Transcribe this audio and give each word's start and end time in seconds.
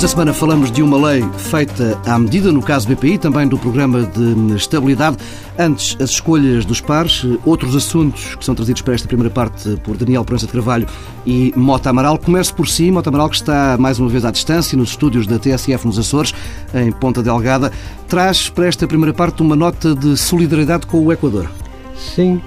Esta 0.00 0.08
semana 0.08 0.32
falamos 0.32 0.72
de 0.72 0.82
uma 0.82 0.96
lei 1.08 1.22
feita 1.36 2.00
à 2.06 2.18
medida, 2.18 2.50
no 2.50 2.62
caso 2.62 2.88
BPI, 2.88 3.18
também 3.18 3.46
do 3.46 3.58
Programa 3.58 4.00
de 4.00 4.54
Estabilidade. 4.54 5.18
Antes, 5.58 5.94
as 6.00 6.08
escolhas 6.08 6.64
dos 6.64 6.80
pares, 6.80 7.22
outros 7.44 7.76
assuntos 7.76 8.34
que 8.34 8.42
são 8.42 8.54
trazidos 8.54 8.80
para 8.80 8.94
esta 8.94 9.06
primeira 9.06 9.28
parte 9.28 9.76
por 9.84 9.98
Daniel 9.98 10.24
Prança 10.24 10.46
de 10.46 10.52
Carvalho 10.52 10.86
e 11.26 11.52
Mota 11.54 11.90
Amaral. 11.90 12.16
Começo 12.16 12.54
por 12.54 12.66
si, 12.66 12.90
Mota 12.90 13.10
Amaral, 13.10 13.28
que 13.28 13.36
está 13.36 13.76
mais 13.78 13.98
uma 13.98 14.08
vez 14.08 14.24
à 14.24 14.30
distância 14.30 14.74
nos 14.74 14.88
estúdios 14.88 15.26
da 15.26 15.38
TSF 15.38 15.86
nos 15.86 15.98
Açores, 15.98 16.34
em 16.72 16.90
Ponta 16.92 17.22
Delgada, 17.22 17.70
traz 18.08 18.48
para 18.48 18.68
esta 18.68 18.86
primeira 18.86 19.12
parte 19.12 19.42
uma 19.42 19.54
nota 19.54 19.94
de 19.94 20.16
solidariedade 20.16 20.86
com 20.86 21.04
o 21.04 21.12
Equador. 21.12 21.46
Sim, 21.94 22.40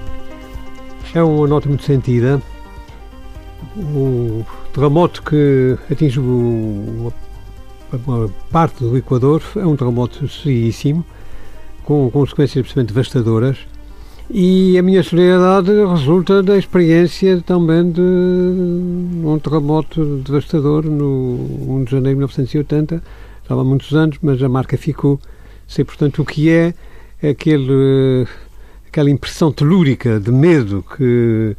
é 1.13 1.21
uma 1.21 1.47
nota 1.47 1.69
muito 1.69 1.83
sentida. 1.83 2.41
O 3.77 4.43
terremoto 4.73 5.21
que 5.21 5.77
atinge 5.91 6.19
uma, 8.05 8.29
parte 8.51 8.83
do 8.83 8.97
Equador 8.97 9.41
é 9.55 9.65
um 9.65 9.75
terremoto 9.75 10.27
seríssimo, 10.27 11.05
com 11.83 12.09
consequências 12.09 12.59
absolutamente 12.59 12.93
devastadoras. 12.93 13.57
E 14.29 14.77
a 14.77 14.81
minha 14.81 15.03
solidariedade 15.03 15.71
resulta 15.85 16.41
da 16.41 16.57
experiência 16.57 17.41
também 17.45 17.91
de 17.91 18.01
um 18.01 19.37
terremoto 19.37 20.21
devastador 20.25 20.85
no 20.85 21.75
1 21.79 21.83
de 21.83 21.91
janeiro 21.91 22.15
de 22.15 22.19
1980. 22.19 23.03
Estava 23.41 23.61
há 23.61 23.63
muitos 23.63 23.93
anos, 23.93 24.17
mas 24.21 24.41
a 24.41 24.49
marca 24.49 24.77
ficou. 24.77 25.19
Sei, 25.67 25.83
portanto, 25.83 26.21
o 26.21 26.25
que 26.25 26.49
é 26.49 26.73
aquele, 27.21 28.25
aquela 28.87 29.09
impressão 29.09 29.51
telúrica 29.51 30.19
de 30.19 30.31
medo 30.31 30.83
que 30.95 31.55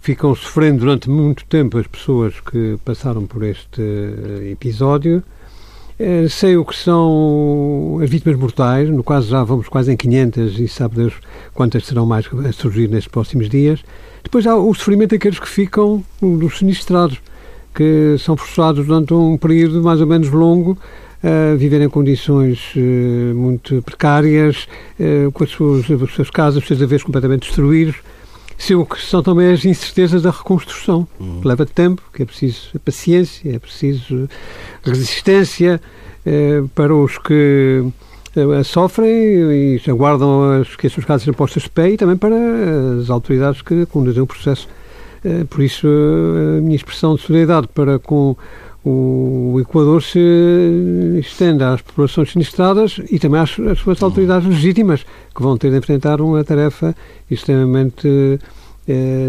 ficam 0.00 0.34
sofrendo 0.34 0.80
durante 0.80 1.10
muito 1.10 1.44
tempo 1.44 1.78
as 1.78 1.86
pessoas 1.86 2.40
que 2.40 2.78
passaram 2.84 3.26
por 3.26 3.42
este 3.42 3.82
episódio. 4.50 5.22
Sei 6.30 6.56
o 6.56 6.64
que 6.64 6.76
são 6.76 7.98
as 8.00 8.08
vítimas 8.08 8.38
mortais, 8.38 8.88
no 8.88 9.02
caso 9.02 9.28
já 9.28 9.42
vamos 9.42 9.68
quase 9.68 9.92
em 9.92 9.96
500 9.96 10.60
e 10.60 10.68
sabe 10.68 10.94
Deus 10.94 11.14
quantas 11.52 11.84
serão 11.86 12.06
mais 12.06 12.24
a 12.48 12.52
surgir 12.52 12.88
nestes 12.88 13.10
próximos 13.10 13.48
dias. 13.48 13.82
Depois 14.22 14.46
há 14.46 14.54
o 14.54 14.72
sofrimento 14.74 15.10
daqueles 15.10 15.40
que 15.40 15.48
ficam 15.48 16.04
dos 16.22 16.58
sinistrados, 16.58 17.20
que 17.74 18.16
são 18.18 18.36
forçados 18.36 18.86
durante 18.86 19.12
um 19.12 19.36
período 19.36 19.82
mais 19.82 20.00
ou 20.00 20.06
menos 20.06 20.30
longo 20.30 20.78
a 21.22 21.56
viver 21.56 21.80
em 21.80 21.88
condições 21.88 22.72
uh, 22.76 23.34
muito 23.34 23.82
precárias, 23.82 24.68
uh, 25.00 25.32
com 25.32 25.42
as 25.42 25.50
suas, 25.50 25.90
as 25.90 26.10
suas 26.12 26.30
casas, 26.30 26.64
seus 26.64 26.80
haveres 26.80 27.02
completamente 27.02 27.46
destruídos. 27.46 27.96
Sei 28.58 28.74
o 28.74 28.84
que 28.84 29.00
são 29.00 29.22
também 29.22 29.52
as 29.52 29.64
incertezas 29.64 30.22
da 30.22 30.30
reconstrução, 30.30 31.06
uhum. 31.20 31.40
que 31.40 31.46
leva 31.46 31.64
tempo, 31.64 32.02
que 32.12 32.24
é 32.24 32.26
preciso 32.26 32.78
paciência, 32.84 33.54
é 33.54 33.58
preciso 33.58 34.28
resistência 34.82 35.80
uh, 36.26 36.68
para 36.74 36.94
os 36.94 37.16
que 37.18 37.84
sofrem 38.64 39.10
e 39.10 39.80
aguardam 39.88 40.60
as, 40.60 40.76
que 40.76 40.86
as 40.86 40.92
suas 40.92 41.06
casas 41.06 41.22
sejam 41.22 41.34
postas 41.34 41.64
de 41.64 41.70
pé 41.70 41.90
e 41.90 41.96
também 41.96 42.16
para 42.16 42.36
as 43.00 43.10
autoridades 43.10 43.62
que 43.62 43.86
conduzem 43.86 44.22
o 44.22 44.26
processo. 44.26 44.68
Por 45.50 45.60
isso, 45.62 45.88
a 45.88 46.60
minha 46.60 46.76
expressão 46.76 47.16
de 47.16 47.22
solidariedade 47.22 47.66
para 47.74 47.98
com 47.98 48.36
o 48.84 49.58
Equador 49.60 50.02
se 50.02 50.18
estende 51.18 51.64
às 51.64 51.82
populações 51.82 52.32
sinistradas 52.32 53.00
e 53.10 53.18
também 53.18 53.40
às, 53.40 53.58
às 53.58 53.78
suas 53.78 54.02
autoridades 54.02 54.48
legítimas, 54.48 55.04
que 55.34 55.42
vão 55.42 55.58
ter 55.58 55.70
de 55.70 55.78
enfrentar 55.78 56.20
uma 56.20 56.44
tarefa 56.44 56.94
extremamente 57.30 58.38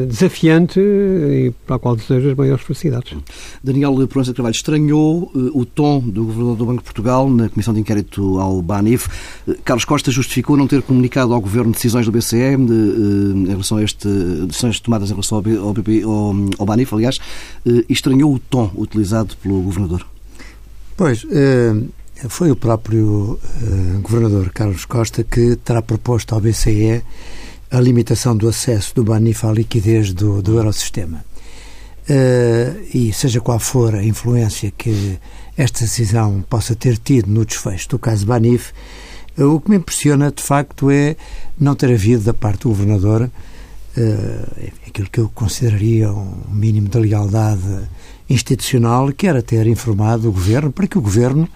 desafiante 0.08 0.80
e 0.80 1.52
para 1.68 1.76
a 1.76 1.80
qual 1.80 1.96
desejo 1.96 2.30
as 2.30 2.36
maiores 2.36 2.64
felicidades. 2.64 3.18
Daniel 3.62 3.94
Proença 4.08 4.32
de 4.32 4.38
Carvalho 4.38 4.56
estranhou 4.56 5.32
eh, 5.36 5.52
o 5.54 5.66
tom 5.66 6.00
do 6.00 6.26
Governador 6.26 6.56
do 6.56 6.66
Banco 6.66 6.78
de 6.78 6.86
Portugal 6.86 7.30
na 7.30 7.50
Comissão 7.50 7.74
de 7.74 7.82
Inquérito 7.82 8.40
ao 8.40 8.62
BANIF. 8.62 9.10
Eh, 9.48 9.56
Carlos 9.66 9.84
Costa 9.84 10.12
justificou 10.12 10.56
não 10.56 10.66
ter 10.66 10.82
comunicado 10.82 11.34
ao 11.34 11.42
Governo 11.42 11.74
decisões 11.74 12.06
do 12.06 12.12
BCE 12.12 12.56
de, 12.58 12.74
em 12.74 13.50
relação 13.50 13.78
a 13.78 13.84
este, 13.84 14.08
decisões 14.48 14.80
tomadas 14.80 15.10
em 15.10 15.14
relação 15.14 15.38
ao, 15.38 15.44
ao, 15.62 15.68
ao, 15.68 16.36
ao 16.60 16.66
BANIF, 16.66 16.94
aliás, 16.94 17.20
e 17.66 17.86
estranhou 17.90 18.34
o 18.34 18.40
tom 18.40 18.72
utilizado 18.76 19.36
pelo 19.38 19.62
Governador. 19.62 20.06
Pois, 20.96 21.26
foi 22.28 22.52
o 22.52 22.56
próprio 22.56 23.40
Governador 24.02 24.50
Carlos 24.50 24.86
Costa 24.86 25.24
que 25.24 25.56
terá 25.58 25.82
proposto 25.82 26.34
ao 26.34 26.42
BCE 26.42 27.02
a 27.72 27.80
limitação 27.80 28.36
do 28.36 28.48
acesso 28.48 28.96
do 28.96 29.04
Banif 29.04 29.46
à 29.46 29.52
liquidez 29.52 30.12
do, 30.12 30.42
do 30.42 30.58
Eurosistema. 30.58 31.24
Uh, 32.10 32.88
e 32.92 33.14
seja 33.14 33.40
qual 33.40 33.60
for 33.60 33.94
a 33.94 34.04
influência 34.04 34.72
que 34.76 35.20
esta 35.56 35.82
decisão 35.82 36.44
possa 36.50 36.76
ter 36.76 36.98
tido 36.98 37.30
no 37.30 37.46
desfecho 37.46 37.90
do 37.90 38.00
caso 38.00 38.26
Banif, 38.26 38.72
uh, 39.38 39.44
o 39.44 39.62
que 39.62 39.70
me 39.70 39.78
impressiona, 39.78 40.32
de 40.32 40.42
facto, 40.42 40.90
é 40.90 41.16
não 41.60 41.76
ter 41.76 41.92
havido 41.94 42.24
da 42.24 42.34
parte 42.34 42.64
do 42.64 42.70
Governador 42.70 43.30
uh, 43.30 44.72
aquilo 44.88 45.08
que 45.08 45.20
eu 45.20 45.30
consideraria 45.30 46.12
um 46.12 46.46
mínimo 46.50 46.90
de 46.90 46.98
lealdade 46.98 47.88
institucional, 48.28 49.12
que 49.12 49.28
era 49.28 49.44
ter 49.44 49.68
informado 49.68 50.30
o 50.30 50.32
Governo 50.32 50.72
para 50.72 50.88
que 50.88 50.98
o 50.98 51.02
Governo 51.02 51.48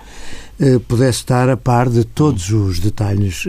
pudesse 0.87 1.19
estar 1.19 1.49
a 1.49 1.57
par 1.57 1.89
de 1.89 2.03
todos 2.03 2.49
os 2.51 2.79
detalhes 2.79 3.45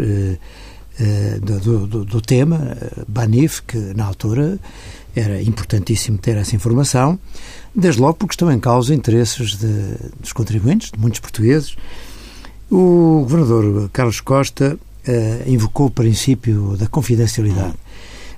do, 1.40 1.86
do, 1.86 2.04
do, 2.04 2.20
tema, 2.20 2.76
eh, 2.80 3.02
Banif, 3.08 3.62
que 3.62 3.76
na 3.76 4.04
altura 4.04 4.58
era 5.14 5.42
importantíssimo 5.42 6.18
ter 6.18 6.36
essa 6.36 6.54
informação, 6.54 7.18
desde 7.74 8.00
logo 8.00 8.14
porque 8.14 8.34
estão 8.34 8.50
em 8.50 8.60
causa 8.60 8.94
interesses 8.94 9.56
de, 9.56 9.96
dos 10.20 10.32
contribuintes, 10.32 10.90
de 10.92 10.98
muitos 10.98 11.20
portugueses. 11.20 11.76
O 12.70 13.20
governador 13.22 13.90
Carlos 13.92 14.20
Costa 14.20 14.76
uh, 14.76 15.50
invocou 15.50 15.86
o 15.86 15.90
princípio 15.90 16.76
da 16.76 16.86
confidencialidade. 16.86 17.74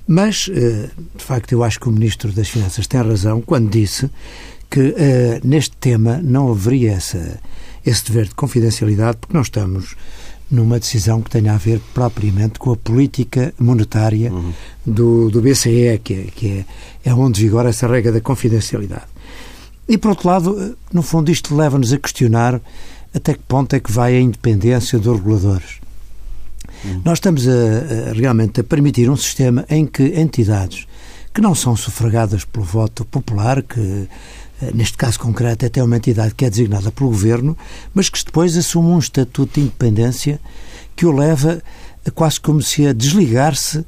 Mas, 0.07 0.45
de 0.45 1.23
facto, 1.23 1.51
eu 1.51 1.65
acho 1.65 1.81
que 1.81 1.89
o 1.89 1.91
Ministro 1.91 2.31
das 2.31 2.47
Finanças 2.47 2.87
tem 2.87 3.01
razão 3.01 3.41
quando 3.41 3.69
disse 3.69 4.09
que 4.69 4.95
neste 5.43 5.75
tema 5.75 6.21
não 6.23 6.49
haveria 6.49 6.93
essa, 6.93 7.37
esse 7.85 8.05
dever 8.05 8.27
de 8.27 8.35
confidencialidade, 8.35 9.17
porque 9.17 9.33
não 9.33 9.41
estamos 9.41 9.97
numa 10.49 10.79
decisão 10.79 11.21
que 11.21 11.29
tenha 11.29 11.53
a 11.53 11.57
ver 11.57 11.81
propriamente 11.93 12.57
com 12.57 12.71
a 12.71 12.75
política 12.77 13.53
monetária 13.59 14.31
uhum. 14.31 14.53
do, 14.85 15.29
do 15.29 15.41
BCE, 15.41 15.99
que, 16.03 16.13
é, 16.13 16.23
que 16.33 16.65
é, 17.03 17.09
é 17.09 17.13
onde 17.13 17.41
vigora 17.41 17.69
essa 17.69 17.87
regra 17.87 18.11
da 18.11 18.21
confidencialidade. 18.21 19.05
E, 19.87 19.97
por 19.97 20.09
outro 20.09 20.27
lado, 20.27 20.77
no 20.91 21.01
fundo, 21.01 21.31
isto 21.31 21.55
leva-nos 21.55 21.93
a 21.93 21.97
questionar 21.97 22.61
até 23.13 23.33
que 23.33 23.41
ponto 23.47 23.75
é 23.75 23.79
que 23.79 23.91
vai 23.91 24.15
a 24.15 24.21
independência 24.21 24.99
dos 24.99 25.17
reguladores. 25.17 25.79
Uhum. 26.83 27.01
Nós 27.03 27.17
estamos 27.17 27.47
a, 27.47 27.51
a, 27.51 28.13
realmente 28.13 28.61
a 28.61 28.63
permitir 28.63 29.09
um 29.09 29.17
sistema 29.17 29.65
em 29.69 29.85
que 29.85 30.03
entidades 30.19 30.85
que 31.33 31.41
não 31.41 31.53
são 31.53 31.75
sufragadas 31.75 32.45
pelo 32.45 32.65
voto 32.65 33.05
popular, 33.05 33.61
que 33.61 33.79
eh, 33.79 34.07
neste 34.73 34.97
caso 34.97 35.19
concreto, 35.19 35.65
até 35.65 35.83
uma 35.83 35.97
entidade 35.97 36.33
que 36.33 36.45
é 36.45 36.49
designada 36.49 36.91
pelo 36.91 37.09
governo, 37.09 37.57
mas 37.93 38.09
que 38.09 38.23
depois 38.23 38.57
assume 38.57 38.89
um 38.89 38.99
estatuto 38.99 39.59
de 39.59 39.61
independência 39.61 40.39
que 40.95 41.05
o 41.05 41.11
leva 41.11 41.61
a 42.05 42.11
quase 42.11 42.39
como 42.39 42.61
se 42.61 42.87
a 42.87 42.93
desligar-se 42.93 43.85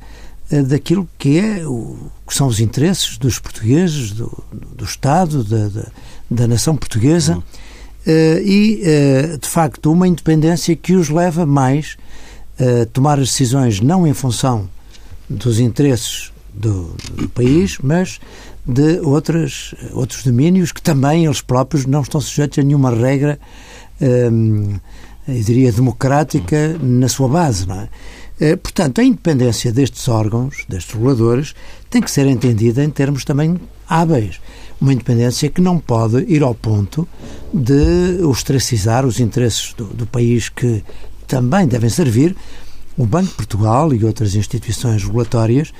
eh, 0.51 0.61
daquilo 0.61 1.07
que 1.17 1.39
é 1.39 1.65
o 1.65 1.97
que 2.27 2.35
são 2.35 2.47
os 2.47 2.59
interesses 2.59 3.17
dos 3.17 3.39
portugueses, 3.39 4.11
do, 4.11 4.43
do 4.51 4.85
Estado, 4.85 5.43
da, 5.43 5.67
da, 5.67 5.87
da 6.29 6.47
nação 6.47 6.75
portuguesa, 6.75 7.35
uhum. 7.35 7.43
e 8.45 8.83
de 9.41 9.47
facto 9.47 9.91
uma 9.91 10.07
independência 10.07 10.75
que 10.75 10.93
os 10.93 11.09
leva 11.09 11.43
mais 11.45 11.97
a 12.59 12.85
tomar 12.87 13.19
as 13.19 13.29
decisões 13.29 13.79
não 13.79 14.05
em 14.05 14.13
função 14.13 14.69
dos 15.29 15.59
interesses 15.59 16.31
do, 16.53 16.95
do 17.13 17.29
país, 17.29 17.77
mas 17.81 18.19
de 18.69 18.99
outras, 18.99 19.73
outros 19.93 20.23
domínios 20.23 20.71
que 20.71 20.81
também 20.81 21.25
eles 21.25 21.41
próprios 21.41 21.87
não 21.87 22.01
estão 22.01 22.21
sujeitos 22.21 22.59
a 22.59 22.61
nenhuma 22.61 22.91
regra, 22.91 23.39
hum, 23.99 24.75
eu 25.27 25.43
diria, 25.43 25.71
democrática 25.71 26.77
na 26.79 27.07
sua 27.07 27.27
base, 27.27 27.67
não 27.67 27.81
é? 27.81 27.89
Eh, 28.39 28.55
portanto, 28.55 29.01
a 29.01 29.03
independência 29.03 29.71
destes 29.71 30.07
órgãos, 30.07 30.65
destes 30.69 30.93
reguladores, 30.93 31.53
tem 31.89 32.01
que 32.01 32.09
ser 32.09 32.25
entendida 32.27 32.83
em 32.83 32.89
termos 32.89 33.25
também 33.25 33.59
hábeis. 33.87 34.39
Uma 34.79 34.93
independência 34.93 35.49
que 35.49 35.59
não 35.59 35.77
pode 35.77 36.23
ir 36.31 36.41
ao 36.41 36.55
ponto 36.55 37.07
de 37.53 38.23
ostracizar 38.23 39.05
os 39.05 39.19
interesses 39.19 39.73
do, 39.73 39.85
do 39.85 40.05
país 40.05 40.47
que 40.47 40.83
também 41.27 41.67
devem 41.67 41.89
servir 41.89 42.35
o 42.97 43.05
Banco 43.05 43.29
de 43.29 43.35
Portugal 43.35 43.93
e 43.93 44.05
outras 44.05 44.35
instituições 44.35 45.03
regulatórias 45.03 45.73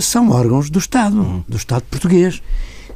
são 0.00 0.30
órgãos 0.30 0.70
do 0.70 0.78
Estado, 0.78 1.18
uhum. 1.18 1.44
do 1.48 1.56
Estado 1.56 1.84
português. 1.90 2.42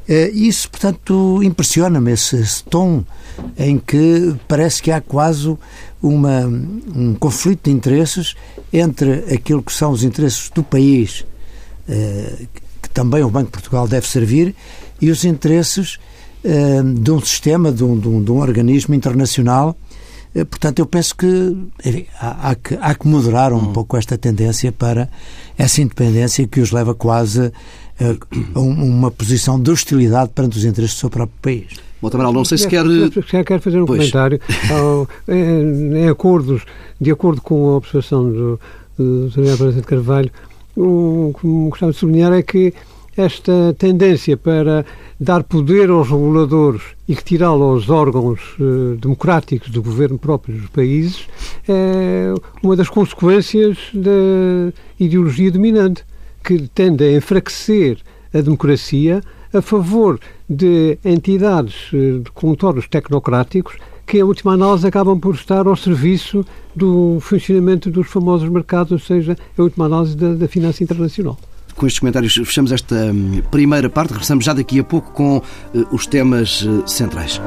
Eh, 0.09 0.31
isso, 0.31 0.69
portanto, 0.69 1.41
impressiona-me 1.43 2.13
esse, 2.13 2.37
esse, 2.37 2.65
tom 2.65 3.05
em 3.57 3.79
que 3.79 4.35
parece 4.49 4.83
que 4.83 4.91
há 4.91 5.01
quase 5.01 5.57
uma, 6.03 6.47
um 6.47 7.15
conflito 7.15 7.65
de 7.65 7.71
interesses 7.71 8.35
entre 8.73 9.33
aquilo 9.33 9.63
que 9.63 9.73
são 9.73 9.93
os 9.93 10.03
interesses 10.03 10.51
do 10.51 10.63
país, 10.63 11.25
eh, 11.89 12.47
que 12.83 12.91
também 12.91 13.23
o 13.23 13.31
Banco 13.31 13.47
de 13.47 13.53
Portugal 13.53 13.87
deve 13.87 14.07
servir, 14.07 14.55
e 15.01 15.11
os 15.11 15.25
interesses 15.25 15.99
de 17.03 17.11
um 17.11 17.21
sistema, 17.21 17.71
de 17.71 17.85
um, 17.85 17.99
de 17.99 18.09
um, 18.09 18.23
de 18.25 18.33
um 18.33 18.39
organismo 18.39 18.95
internacional. 18.95 19.77
Portanto, 20.33 20.79
eu 20.79 20.87
penso 20.87 21.17
que 21.17 21.57
enfim, 21.85 22.07
há, 22.21 22.51
há, 22.51 22.55
que 22.55 22.79
há 22.81 22.95
que 22.95 23.09
moderar 23.09 23.53
um 23.53 23.57
hum. 23.57 23.73
pouco 23.73 23.97
esta 23.97 24.17
tendência 24.17 24.71
para 24.71 25.09
essa 25.59 25.81
independência 25.83 26.47
que 26.47 26.61
os 26.61 26.71
leva 26.71 26.95
quase 26.95 27.53
a 28.55 28.61
uma 28.61 29.11
posição 29.11 29.61
de 29.61 29.71
hostilidade 29.71 30.31
perante 30.35 30.57
os 30.57 30.65
interesses 30.65 30.97
do 30.97 31.01
seu 31.01 31.11
próprio 31.11 31.37
país. 31.43 31.81
Bom, 32.01 32.33
não 32.33 32.45
sei 32.45 32.57
se 32.57 32.67
quer... 32.67 32.85
Se 32.87 33.45
quer 33.45 33.61
fazer 33.61 33.81
um 33.81 33.85
pois. 33.85 33.99
comentário. 33.99 34.41
em 35.29 36.09
acordos, 36.09 36.63
de 36.99 37.11
acordo 37.11 37.43
com 37.43 37.69
a 37.69 37.77
observação 37.77 38.33
do, 38.33 38.61
do 38.97 39.29
Daniel 39.29 39.59
Presidente 39.59 39.87
Carvalho, 39.87 40.31
o 40.75 41.35
que 41.39 41.47
gostava 41.47 41.93
de 41.93 41.99
sublinhar 41.99 42.33
é 42.33 42.43
que 42.43 42.73
esta 43.21 43.75
tendência 43.79 44.37
para 44.37 44.85
dar 45.19 45.45
poder 45.45 45.91
aos 45.91 46.09
reguladores 46.09 46.83
e 47.07 47.13
retirá-lo 47.13 47.63
aos 47.65 47.91
órgãos 47.91 48.41
uh, 48.59 48.97
democráticos 48.97 49.69
do 49.69 49.83
governo 49.83 50.19
próprio 50.19 50.57
dos 50.57 50.71
países 50.71 51.27
é 51.69 52.33
uma 52.63 52.75
das 52.75 52.89
consequências 52.89 53.77
da 53.93 54.73
ideologia 54.99 55.51
dominante, 55.51 56.05
que 56.43 56.67
tende 56.69 57.05
a 57.05 57.13
enfraquecer 57.13 57.99
a 58.33 58.41
democracia 58.41 59.21
a 59.53 59.61
favor 59.61 60.19
de 60.49 60.99
entidades 61.05 61.93
uh, 61.93 62.23
com 62.33 62.49
contornos 62.49 62.89
tecnocráticos 62.89 63.77
que, 64.07 64.19
em 64.19 64.23
última 64.23 64.55
análise, 64.55 64.87
acabam 64.87 65.21
por 65.21 65.35
estar 65.35 65.67
ao 65.67 65.77
serviço 65.77 66.45
do 66.75 67.19
funcionamento 67.21 67.91
dos 67.91 68.09
famosos 68.09 68.49
mercados, 68.49 68.91
ou 68.91 68.99
seja, 68.99 69.37
em 69.57 69.63
última 69.63 69.85
análise, 69.85 70.17
da, 70.17 70.35
da 70.35 70.49
finança 70.49 70.83
internacional 70.83 71.39
com 71.75 71.87
estes 71.87 72.01
comentários 72.01 72.35
fechamos 72.35 72.73
esta 72.73 72.95
hum, 72.95 73.43
primeira 73.51 73.89
parte. 73.89 74.11
Regressamos 74.11 74.45
já 74.45 74.53
daqui 74.53 74.79
a 74.81 74.85
pouco 74.85 75.13
com 75.13 75.43
eh, 75.75 75.85
os 75.91 76.07
temas 76.07 76.67
eh, 76.67 76.87
centrais. 76.87 77.41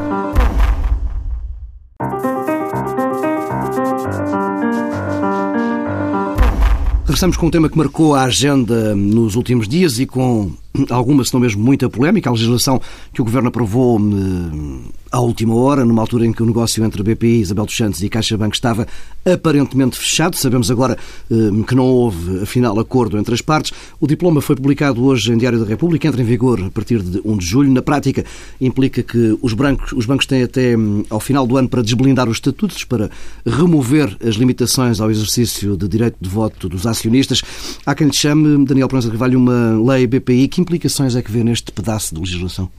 Regressamos 7.06 7.38
com 7.38 7.48
um 7.48 7.52
tema 7.52 7.70
que 7.70 7.78
marcou 7.78 8.16
a 8.16 8.24
agenda 8.24 8.94
hum, 8.94 8.98
nos 8.98 9.36
últimos 9.36 9.68
dias 9.68 10.00
e 10.00 10.06
com 10.06 10.52
alguma, 10.90 11.24
se 11.24 11.34
não 11.34 11.40
mesmo 11.40 11.64
muita 11.64 11.90
polémica, 11.90 12.30
a 12.30 12.34
legislação 12.34 12.82
que 13.14 13.22
o 13.22 13.26
Governo 13.26 13.50
aprovou 13.50 14.00
hum, 14.00 14.84
à 15.12 15.20
última 15.20 15.54
hora, 15.56 15.86
numa 15.86 16.02
altura 16.02 16.26
em 16.26 16.34
que 16.34 16.42
o 16.42 16.46
negócio 16.46 16.84
entre 16.84 17.04
BPI, 17.04 17.42
Isabel 17.42 17.66
dos 17.66 17.78
Santos 17.78 18.02
e 18.02 18.10
CaixaBank 18.10 18.56
estava 18.56 18.88
aparentemente 19.24 19.98
fechado. 19.98 20.36
Sabemos 20.36 20.72
agora 20.72 20.98
eh, 21.30 21.36
que 21.68 21.76
não 21.76 21.86
houve, 21.86 22.42
afinal, 22.42 22.80
acordo 22.80 23.18
entre 23.20 23.36
as 23.36 23.42
partes. 23.42 23.72
O 24.00 24.08
diploma 24.08 24.42
foi 24.42 24.56
publicado 24.56 25.04
hoje 25.06 25.32
em 25.32 25.38
Diário 25.38 25.60
da 25.60 25.66
República, 25.66 26.08
entra 26.08 26.22
em 26.22 26.26
vigor 26.26 26.64
a 26.64 26.72
partir 26.72 27.00
de 27.04 27.22
1 27.24 27.38
de 27.38 27.46
julho. 27.46 27.72
Na 27.72 27.84
prática, 27.84 28.26
implica 28.60 29.04
que 29.04 29.38
os, 29.42 29.54
brancos, 29.54 29.92
os 29.94 30.08
bancos 30.08 30.26
têm 30.26 30.42
até 30.42 30.76
hum, 30.76 31.06
ao 31.12 31.20
final 31.20 31.46
do 31.46 31.58
ano 31.58 31.70
para 31.70 31.84
desblindar 31.84 32.28
os 32.28 32.38
estatutos, 32.38 32.84
para 32.84 33.12
remover 33.46 34.18
as 34.26 34.34
limitações 34.36 35.00
ao 35.00 35.12
exercício 35.12 35.78
de 35.78 35.88
direito 35.88 36.16
de 36.20 36.28
voto 36.28 36.68
dos 36.68 36.88
acionistas. 36.88 37.44
Há 37.86 37.94
quem 37.94 38.08
lhe 38.08 38.14
chame, 38.14 38.66
Daniel 38.66 38.88
Pranza 38.88 39.10
Carvalho, 39.10 39.38
uma 39.38 39.80
lei 39.94 40.08
BPI. 40.08 40.48
Que 40.48 40.63
implicações 40.64 41.16
é 41.16 41.22
que 41.22 41.32
vê 41.32 41.44
neste 41.44 41.72
pedaço 41.72 42.16
de 42.16 42.20
legislação? 42.20 42.70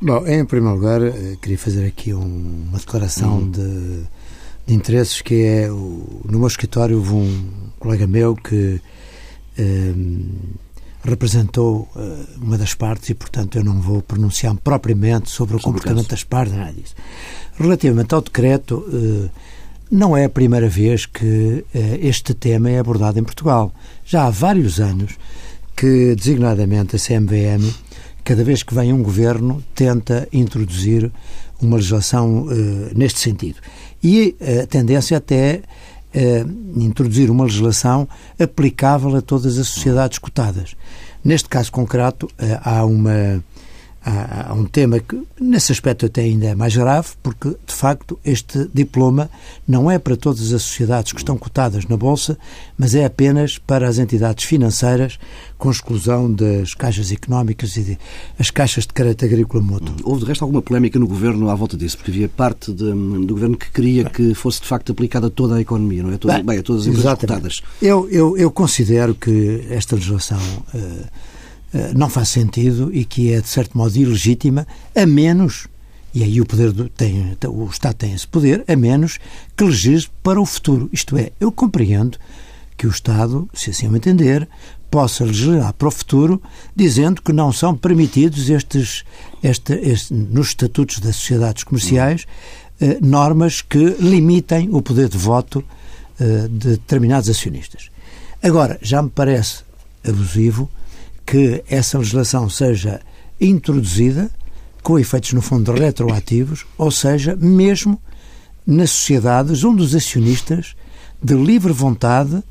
Bom, 0.00 0.26
em 0.26 0.44
primeiro 0.44 0.76
lugar, 0.76 1.00
eh, 1.02 1.36
queria 1.40 1.58
fazer 1.58 1.86
aqui 1.86 2.12
um, 2.12 2.66
uma 2.68 2.78
declaração 2.78 3.38
uhum. 3.38 3.50
de, 3.50 4.02
de, 4.66 4.74
interesses 4.74 5.22
que 5.22 5.44
é 5.44 5.70
o, 5.70 6.20
no 6.24 6.38
meu 6.38 6.48
escritório 6.48 6.96
houve 6.96 7.12
um 7.12 7.50
colega 7.78 8.06
meu 8.06 8.34
que 8.34 8.80
ehm, 9.56 10.26
representou 11.02 11.88
uh, 11.94 12.26
uma 12.40 12.58
das 12.58 12.74
partes 12.74 13.10
e, 13.10 13.14
portanto, 13.14 13.56
eu 13.56 13.64
não 13.64 13.80
vou 13.80 14.02
pronunciar 14.02 14.54
propriamente 14.56 15.30
sobre 15.30 15.56
o 15.56 15.60
sobre 15.60 15.72
comportamento 15.72 16.08
das 16.08 16.24
partes, 16.24 16.54
nada 16.54 16.72
disso. 16.72 16.94
Relativamente 17.58 18.14
ao 18.14 18.20
decreto, 18.20 18.78
uh, 18.78 19.30
não 19.90 20.16
é 20.16 20.24
a 20.24 20.30
primeira 20.30 20.68
vez 20.68 21.06
que 21.06 21.64
este 22.00 22.34
tema 22.34 22.70
é 22.70 22.78
abordado 22.78 23.18
em 23.18 23.22
Portugal. 23.22 23.72
Já 24.04 24.26
há 24.26 24.30
vários 24.30 24.80
anos 24.80 25.12
que, 25.76 26.14
designadamente, 26.14 26.96
a 26.96 26.98
CMVM 26.98 27.72
cada 28.24 28.42
vez 28.42 28.62
que 28.62 28.74
vem 28.74 28.92
um 28.92 29.02
governo, 29.02 29.62
tenta 29.74 30.26
introduzir 30.32 31.12
uma 31.60 31.76
legislação 31.76 32.44
uh, 32.44 32.50
neste 32.96 33.20
sentido. 33.20 33.60
E 34.02 34.34
eh, 34.40 34.62
a 34.62 34.66
tendência 34.66 35.16
até 35.16 35.62
é 36.12 36.42
uh, 36.42 36.80
introduzir 36.80 37.30
uma 37.30 37.44
legislação 37.44 38.08
aplicável 38.38 39.14
a 39.16 39.20
todas 39.20 39.58
as 39.58 39.68
sociedades 39.68 40.18
cotadas. 40.18 40.74
Neste 41.22 41.48
caso 41.48 41.70
concreto, 41.72 42.28
há 42.62 42.84
uma 42.84 43.42
há, 44.04 44.50
há 44.50 44.54
um 44.54 44.64
tema 44.64 45.00
que, 45.00 45.20
nesse 45.40 45.72
aspecto, 45.72 46.06
até 46.06 46.22
ainda 46.22 46.46
é 46.46 46.54
mais 46.54 46.76
grave, 46.76 47.08
porque, 47.22 47.56
de 47.66 47.72
facto, 47.72 48.18
este 48.24 48.68
diploma 48.72 49.30
não 49.66 49.90
é 49.90 49.98
para 49.98 50.16
todas 50.16 50.52
as 50.52 50.62
sociedades 50.62 51.12
que 51.12 51.18
estão 51.18 51.38
cotadas 51.38 51.86
na 51.86 51.96
Bolsa, 51.96 52.38
mas 52.76 52.94
é 52.94 53.04
apenas 53.04 53.58
para 53.58 53.88
as 53.88 53.98
entidades 53.98 54.44
financeiras, 54.44 55.18
com 55.56 55.70
exclusão 55.70 56.30
das 56.30 56.74
caixas 56.74 57.10
económicas 57.10 57.76
e 57.76 57.98
as 58.38 58.50
caixas 58.50 58.86
de 58.86 58.92
caráter 58.92 59.26
agrícola 59.26 59.62
mútuo. 59.62 59.94
Houve, 60.04 60.20
de 60.20 60.26
resto, 60.26 60.42
alguma 60.42 60.60
polémica 60.60 60.98
no 60.98 61.06
Governo 61.06 61.48
à 61.48 61.54
volta 61.54 61.76
disso, 61.76 61.96
porque 61.96 62.10
havia 62.10 62.28
parte 62.28 62.72
de, 62.72 62.92
do 62.92 63.34
Governo 63.34 63.56
que 63.56 63.70
queria 63.70 64.04
que 64.04 64.34
fosse, 64.34 64.60
de 64.60 64.66
facto, 64.66 64.92
aplicada 64.92 65.28
a 65.28 65.30
toda 65.30 65.56
a 65.56 65.60
economia, 65.60 66.02
não 66.02 66.12
é? 66.12 66.18
Toda, 66.18 66.34
bem, 66.34 66.44
bem, 66.44 66.58
a 66.58 66.62
todas 66.62 66.82
as 66.82 66.88
empresas 66.88 67.06
exatamente. 67.06 67.42
cotadas. 67.42 67.62
Eu, 67.80 68.08
eu, 68.10 68.36
eu 68.36 68.50
considero 68.50 69.14
que 69.14 69.66
esta 69.70 69.94
legislação... 69.94 70.38
Uh, 70.74 71.33
não 71.94 72.08
faz 72.08 72.28
sentido 72.28 72.90
e 72.92 73.04
que 73.04 73.32
é, 73.32 73.40
de 73.40 73.48
certo 73.48 73.76
modo, 73.76 73.96
ilegítima, 73.96 74.66
a 74.94 75.04
menos, 75.04 75.66
e 76.14 76.22
aí 76.22 76.40
o 76.40 76.46
poder 76.46 76.70
do, 76.72 76.88
tem, 76.88 77.36
o 77.48 77.66
Estado 77.66 77.96
tem 77.96 78.12
esse 78.12 78.26
poder, 78.26 78.64
a 78.68 78.76
menos 78.76 79.18
que 79.56 79.64
legisle 79.64 80.10
para 80.22 80.40
o 80.40 80.46
futuro. 80.46 80.88
Isto 80.92 81.16
é, 81.16 81.32
eu 81.40 81.50
compreendo 81.50 82.18
que 82.76 82.86
o 82.86 82.90
Estado, 82.90 83.48
se 83.52 83.70
assim 83.70 83.88
o 83.88 83.96
entender, 83.96 84.48
possa 84.90 85.24
legislar 85.24 85.72
para 85.72 85.88
o 85.88 85.90
futuro, 85.90 86.40
dizendo 86.74 87.20
que 87.20 87.32
não 87.32 87.52
são 87.52 87.76
permitidos 87.76 88.48
estes, 88.48 89.04
este, 89.42 89.72
este 89.74 90.14
nos 90.14 90.48
estatutos 90.48 91.00
das 91.00 91.16
sociedades 91.16 91.64
comerciais, 91.64 92.26
eh, 92.80 92.98
normas 93.00 93.60
que 93.60 93.96
limitem 93.98 94.68
o 94.72 94.80
poder 94.80 95.08
de 95.08 95.18
voto 95.18 95.64
eh, 96.20 96.46
de 96.48 96.70
determinados 96.70 97.28
acionistas. 97.28 97.90
Agora, 98.40 98.78
já 98.82 99.02
me 99.02 99.10
parece 99.10 99.64
abusivo 100.06 100.70
que 101.24 101.64
essa 101.68 101.98
legislação 101.98 102.48
seja 102.48 103.00
introduzida 103.40 104.30
com 104.82 104.98
efeitos, 104.98 105.32
no 105.32 105.40
fundo, 105.40 105.72
retroativos, 105.72 106.66
ou 106.76 106.90
seja, 106.90 107.36
mesmo 107.36 108.00
nas 108.66 108.90
sociedades 108.90 109.64
onde 109.64 109.82
os 109.82 109.94
acionistas, 109.94 110.76
de 111.22 111.34
livre 111.34 111.72
vontade, 111.72 112.42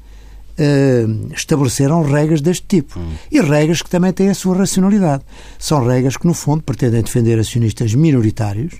eh, 0.58 1.06
estabeleceram 1.36 2.02
regras 2.04 2.42
deste 2.42 2.66
tipo. 2.68 3.00
Hum. 3.00 3.14
E 3.32 3.40
regras 3.40 3.82
que 3.82 3.90
também 3.90 4.12
têm 4.12 4.30
a 4.30 4.36
sua 4.36 4.58
racionalidade. 4.58 5.24
São 5.60 5.86
regras 5.86 6.18
que, 6.18 6.26
no 6.28 6.34
fundo, 6.34 6.64
pretendem 6.64 7.02
defender 7.04 7.40
acionistas 7.40 7.94
minoritários 7.94 8.74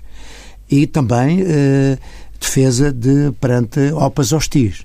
e 0.70 0.86
também 0.86 1.42
eh, 1.46 1.98
defesa 2.40 2.92
de 2.92 3.32
perante 3.40 3.92
OPAs 3.92 4.32
hostis. 4.32 4.84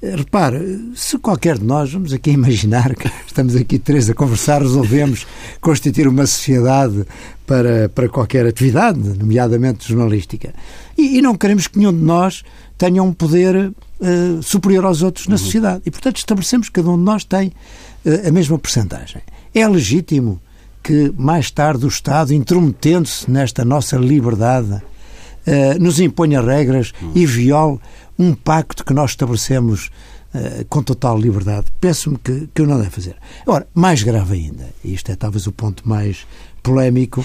Repare, 0.00 0.92
se 0.94 1.18
qualquer 1.18 1.58
de 1.58 1.64
nós, 1.64 1.92
vamos 1.92 2.12
aqui 2.12 2.30
imaginar 2.32 2.94
que 2.94 3.10
estamos 3.26 3.56
aqui 3.56 3.78
três 3.78 4.08
a 4.08 4.14
conversar, 4.14 4.62
resolvemos 4.62 5.26
constituir 5.60 6.06
uma 6.06 6.24
sociedade 6.24 7.04
para, 7.44 7.88
para 7.88 8.08
qualquer 8.08 8.46
atividade, 8.46 8.98
nomeadamente 8.98 9.88
jornalística, 9.88 10.54
e, 10.96 11.18
e 11.18 11.22
não 11.22 11.34
queremos 11.34 11.66
que 11.66 11.78
nenhum 11.78 11.92
de 11.92 12.04
nós 12.04 12.44
tenha 12.76 13.02
um 13.02 13.12
poder 13.12 13.72
uh, 14.00 14.42
superior 14.42 14.84
aos 14.84 15.02
outros 15.02 15.26
na 15.26 15.34
uhum. 15.34 15.38
sociedade. 15.38 15.82
E, 15.84 15.90
portanto, 15.90 16.18
estabelecemos 16.18 16.68
que 16.68 16.74
cada 16.74 16.90
um 16.90 16.96
de 16.96 17.02
nós 17.02 17.24
tem 17.24 17.48
uh, 17.48 18.28
a 18.28 18.30
mesma 18.30 18.56
percentagem. 18.56 19.20
É 19.52 19.66
legítimo 19.66 20.40
que, 20.80 21.12
mais 21.16 21.50
tarde, 21.50 21.84
o 21.84 21.88
Estado, 21.88 22.32
intrometendo-se 22.32 23.28
nesta 23.28 23.64
nossa 23.64 23.96
liberdade, 23.96 24.74
uh, 24.74 25.80
nos 25.80 25.98
imponha 25.98 26.40
regras 26.40 26.92
uhum. 27.02 27.12
e 27.16 27.26
viole 27.26 27.80
um 28.18 28.34
pacto 28.34 28.84
que 28.84 28.92
nós 28.92 29.10
estabelecemos 29.10 29.90
uh, 30.34 30.64
com 30.68 30.82
total 30.82 31.18
liberdade. 31.18 31.66
Penso-me 31.80 32.18
que, 32.18 32.48
que 32.52 32.62
eu 32.62 32.66
não 32.66 32.78
deve 32.78 32.90
fazer. 32.90 33.16
Agora, 33.42 33.66
mais 33.74 34.02
grave 34.02 34.34
ainda, 34.34 34.68
e 34.84 34.94
isto 34.94 35.10
é 35.12 35.16
talvez 35.16 35.46
o 35.46 35.52
ponto 35.52 35.88
mais 35.88 36.26
polémico, 36.62 37.24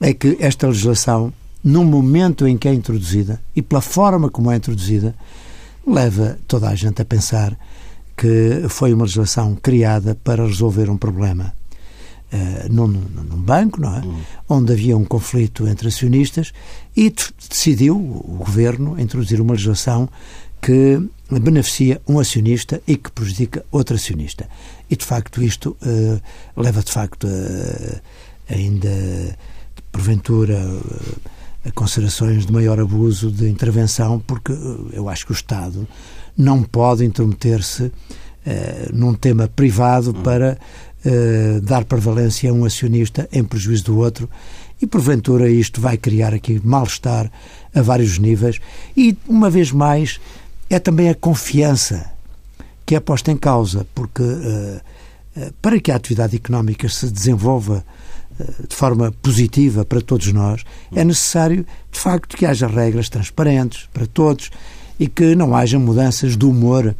é 0.00 0.12
que 0.12 0.36
esta 0.40 0.66
legislação, 0.66 1.32
no 1.62 1.84
momento 1.84 2.46
em 2.46 2.56
que 2.56 2.68
é 2.68 2.74
introduzida 2.74 3.40
e 3.54 3.62
pela 3.62 3.80
forma 3.80 4.30
como 4.30 4.50
é 4.50 4.56
introduzida, 4.56 5.14
leva 5.86 6.38
toda 6.46 6.68
a 6.68 6.74
gente 6.74 7.00
a 7.02 7.04
pensar 7.04 7.56
que 8.16 8.64
foi 8.68 8.92
uma 8.92 9.04
legislação 9.04 9.56
criada 9.56 10.14
para 10.22 10.44
resolver 10.44 10.90
um 10.90 10.96
problema 10.96 11.54
uh, 12.32 12.72
num, 12.72 12.86
num, 12.86 13.40
banco, 13.42 13.80
não 13.80 13.96
é? 13.96 14.00
Uhum. 14.00 14.20
Onde 14.48 14.72
havia 14.72 14.96
um 14.96 15.04
conflito 15.04 15.66
entre 15.66 15.88
acionistas 15.88 16.52
e 16.96 17.12
decidiu 17.48 17.96
o 17.96 18.36
governo 18.38 19.00
introduzir 19.00 19.40
uma 19.40 19.52
legislação 19.52 20.08
que 20.60 21.00
beneficia 21.30 22.00
um 22.06 22.18
acionista 22.18 22.82
e 22.86 22.96
que 22.96 23.10
prejudica 23.10 23.64
outro 23.70 23.96
acionista. 23.96 24.48
E, 24.90 24.96
de 24.96 25.04
facto, 25.04 25.42
isto 25.42 25.76
uh, 25.82 26.20
leva, 26.56 26.82
de 26.82 26.92
facto, 26.92 27.26
uh, 27.26 28.00
ainda 28.48 29.36
porventura, 29.92 30.58
a 31.64 31.70
considerações 31.72 32.46
de 32.46 32.52
maior 32.52 32.78
abuso 32.78 33.30
de 33.30 33.48
intervenção, 33.48 34.20
porque 34.20 34.52
eu 34.92 35.08
acho 35.08 35.26
que 35.26 35.32
o 35.32 35.34
Estado 35.34 35.86
não 36.36 36.62
pode 36.62 37.04
intrometer-se 37.04 37.92
num 38.92 39.12
tema 39.12 39.46
privado 39.48 40.14
para 40.14 40.58
dar 41.62 41.84
prevalência 41.84 42.50
a 42.50 42.52
um 42.52 42.64
acionista 42.64 43.28
em 43.32 43.42
prejuízo 43.42 43.84
do 43.84 43.98
outro 43.98 44.28
e 44.82 44.86
porventura 44.86 45.48
isto 45.48 45.80
vai 45.80 45.96
criar 45.96 46.34
aqui 46.34 46.60
mal-estar 46.62 47.30
a 47.74 47.82
vários 47.82 48.18
níveis. 48.18 48.58
E, 48.96 49.16
uma 49.26 49.48
vez 49.48 49.72
mais, 49.72 50.20
é 50.68 50.78
também 50.78 51.08
a 51.08 51.14
confiança 51.14 52.10
que 52.84 52.94
é 52.94 53.00
posta 53.00 53.30
em 53.30 53.36
causa, 53.36 53.86
porque 53.94 54.22
uh, 54.22 54.80
uh, 55.36 55.52
para 55.62 55.80
que 55.80 55.90
a 55.90 55.96
atividade 55.96 56.36
económica 56.36 56.88
se 56.88 57.10
desenvolva 57.10 57.84
de 58.68 58.74
forma 58.74 59.12
positiva 59.22 59.84
para 59.84 60.00
todos 60.00 60.32
nós, 60.32 60.64
é 60.94 61.04
necessário, 61.04 61.66
de 61.90 61.98
facto, 61.98 62.36
que 62.36 62.46
haja 62.46 62.66
regras 62.66 63.08
transparentes 63.08 63.88
para 63.92 64.06
todos 64.06 64.50
e 64.98 65.06
que 65.08 65.34
não 65.34 65.54
haja 65.54 65.78
mudanças 65.78 66.36
do 66.36 66.50
humor 66.50 66.94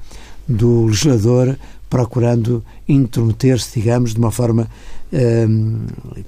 do 0.48 0.86
legislador 0.86 1.56
procurando 1.90 2.64
intrometer-se, 2.88 3.80
digamos, 3.80 4.14
de 4.14 4.20
uma 4.20 4.30
forma 4.30 4.68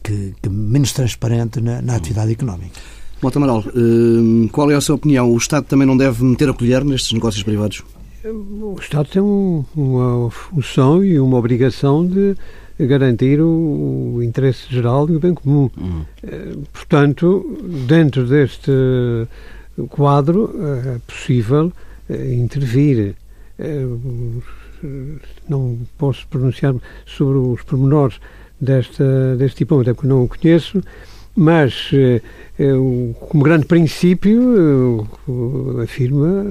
que, 0.03 0.35
que, 0.43 0.49
menos 0.49 0.93
transparente 0.93 1.61
na, 1.61 1.81
na 1.81 1.95
atividade 1.95 2.33
económica. 2.33 2.81
Mota 3.23 3.39
Amaral, 3.39 3.65
qual 4.51 4.71
é 4.73 4.75
a 4.75 4.81
sua 4.81 4.97
opinião? 4.97 5.31
O 5.31 5.37
Estado 5.37 5.65
também 5.65 5.87
não 5.87 5.97
deve 5.97 6.25
meter 6.25 6.49
a 6.49 6.53
colher 6.53 6.85
nestes 6.85 7.13
negócios 7.13 7.45
privados? 7.45 7.85
O 8.25 8.77
Estado 8.81 9.09
tem 9.09 9.23
um, 9.23 9.65
uma 9.77 10.31
função 10.31 11.05
e 11.05 11.19
uma 11.21 11.39
obrigação 11.39 12.05
de 12.05 12.37
garantir 12.79 13.41
o, 13.41 14.15
o, 14.17 14.23
interesse 14.23 14.67
geral 14.69 15.09
e 15.09 15.15
o 15.15 15.21
bem 15.21 15.35
comum. 15.35 15.71
Uhum. 15.77 16.05
Portanto, 16.73 17.59
dentro 17.87 18.27
deste 18.27 18.73
quadro, 19.89 20.53
é 20.85 20.99
possível 21.07 21.73
eh, 22.11 22.35
intervir. 22.35 23.15
Eh, 24.83 25.19
não 25.49 25.79
posso 25.99 26.27
pronunciar 26.29 26.75
sobre 27.07 27.39
os 27.39 27.63
pormenores 27.63 28.19
desta, 28.61 29.37
deste 29.37 29.59
diploma, 29.59 29.83
até 29.83 29.93
porque 29.93 30.09
não 30.09 30.25
o 30.25 30.29
conheço, 30.29 30.83
mas 31.35 31.91
como 33.29 33.43
grande 33.43 33.65
princípio 33.65 35.09
afirma 35.83 36.45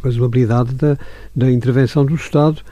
a 0.00 0.04
razoabilidade 0.04 0.74
da, 0.74 0.96
da 1.34 1.50
intervenção 1.50 2.06
do 2.06 2.14
Estado 2.14 2.62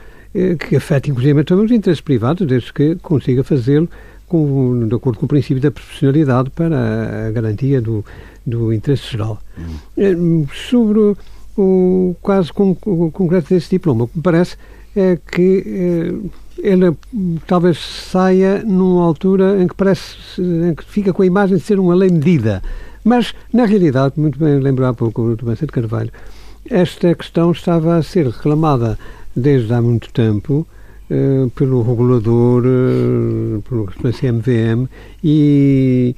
que 0.67 0.75
afeta 0.75 1.09
inclusive 1.09 1.43
também 1.43 1.65
os 1.65 1.71
interesses 1.71 2.01
privados, 2.01 2.47
desde 2.47 2.71
que 2.71 2.95
consiga 2.97 3.43
fazê-lo 3.43 3.89
com, 4.27 4.87
de 4.87 4.95
acordo 4.95 5.17
com 5.17 5.25
o 5.25 5.29
princípio 5.29 5.61
da 5.61 5.71
profissionalidade 5.71 6.51
para 6.51 7.27
a 7.27 7.31
garantia 7.31 7.81
do, 7.81 8.05
do 8.45 8.71
interesse 8.71 9.11
geral. 9.11 9.41
Hum. 9.97 10.45
Sobre 10.53 11.15
o, 11.57 12.15
o 12.19 12.25
caso 12.25 12.53
concreto 12.53 13.49
desse 13.49 13.69
diploma, 13.69 14.05
o 14.05 14.07
que 14.07 14.17
me 14.17 14.23
parece 14.23 14.57
é 14.95 15.17
que 15.31 16.21
ele 16.57 16.95
talvez 17.47 17.77
saia 17.77 18.63
numa 18.63 19.03
altura 19.03 19.61
em 19.61 19.67
que 19.67 19.75
parece 19.75 20.17
em 20.41 20.73
que 20.73 20.83
fica 20.83 21.13
com 21.13 21.21
a 21.21 21.25
imagem 21.25 21.57
de 21.57 21.63
ser 21.63 21.79
uma 21.79 21.95
lei 21.95 22.09
medida. 22.09 22.61
Mas, 23.03 23.33
na 23.53 23.65
realidade, 23.65 24.15
muito 24.17 24.37
bem 24.37 24.59
lembrou 24.59 24.87
há 24.87 24.93
pouco 24.93 25.21
o 25.21 25.35
Dr. 25.35 25.53
de 25.53 25.67
Carvalho, 25.67 26.11
esta 26.69 27.15
questão 27.15 27.51
estava 27.51 27.95
a 27.95 28.03
ser 28.03 28.27
reclamada 28.27 28.99
desde 29.35 29.73
há 29.73 29.81
muito 29.81 30.11
tempo 30.11 30.67
eh, 31.11 31.47
pelo 31.55 31.81
regulador, 31.81 32.63
uh, 32.67 33.63
pelo 33.63 34.13
CMVM, 34.13 34.87
e, 35.23 36.15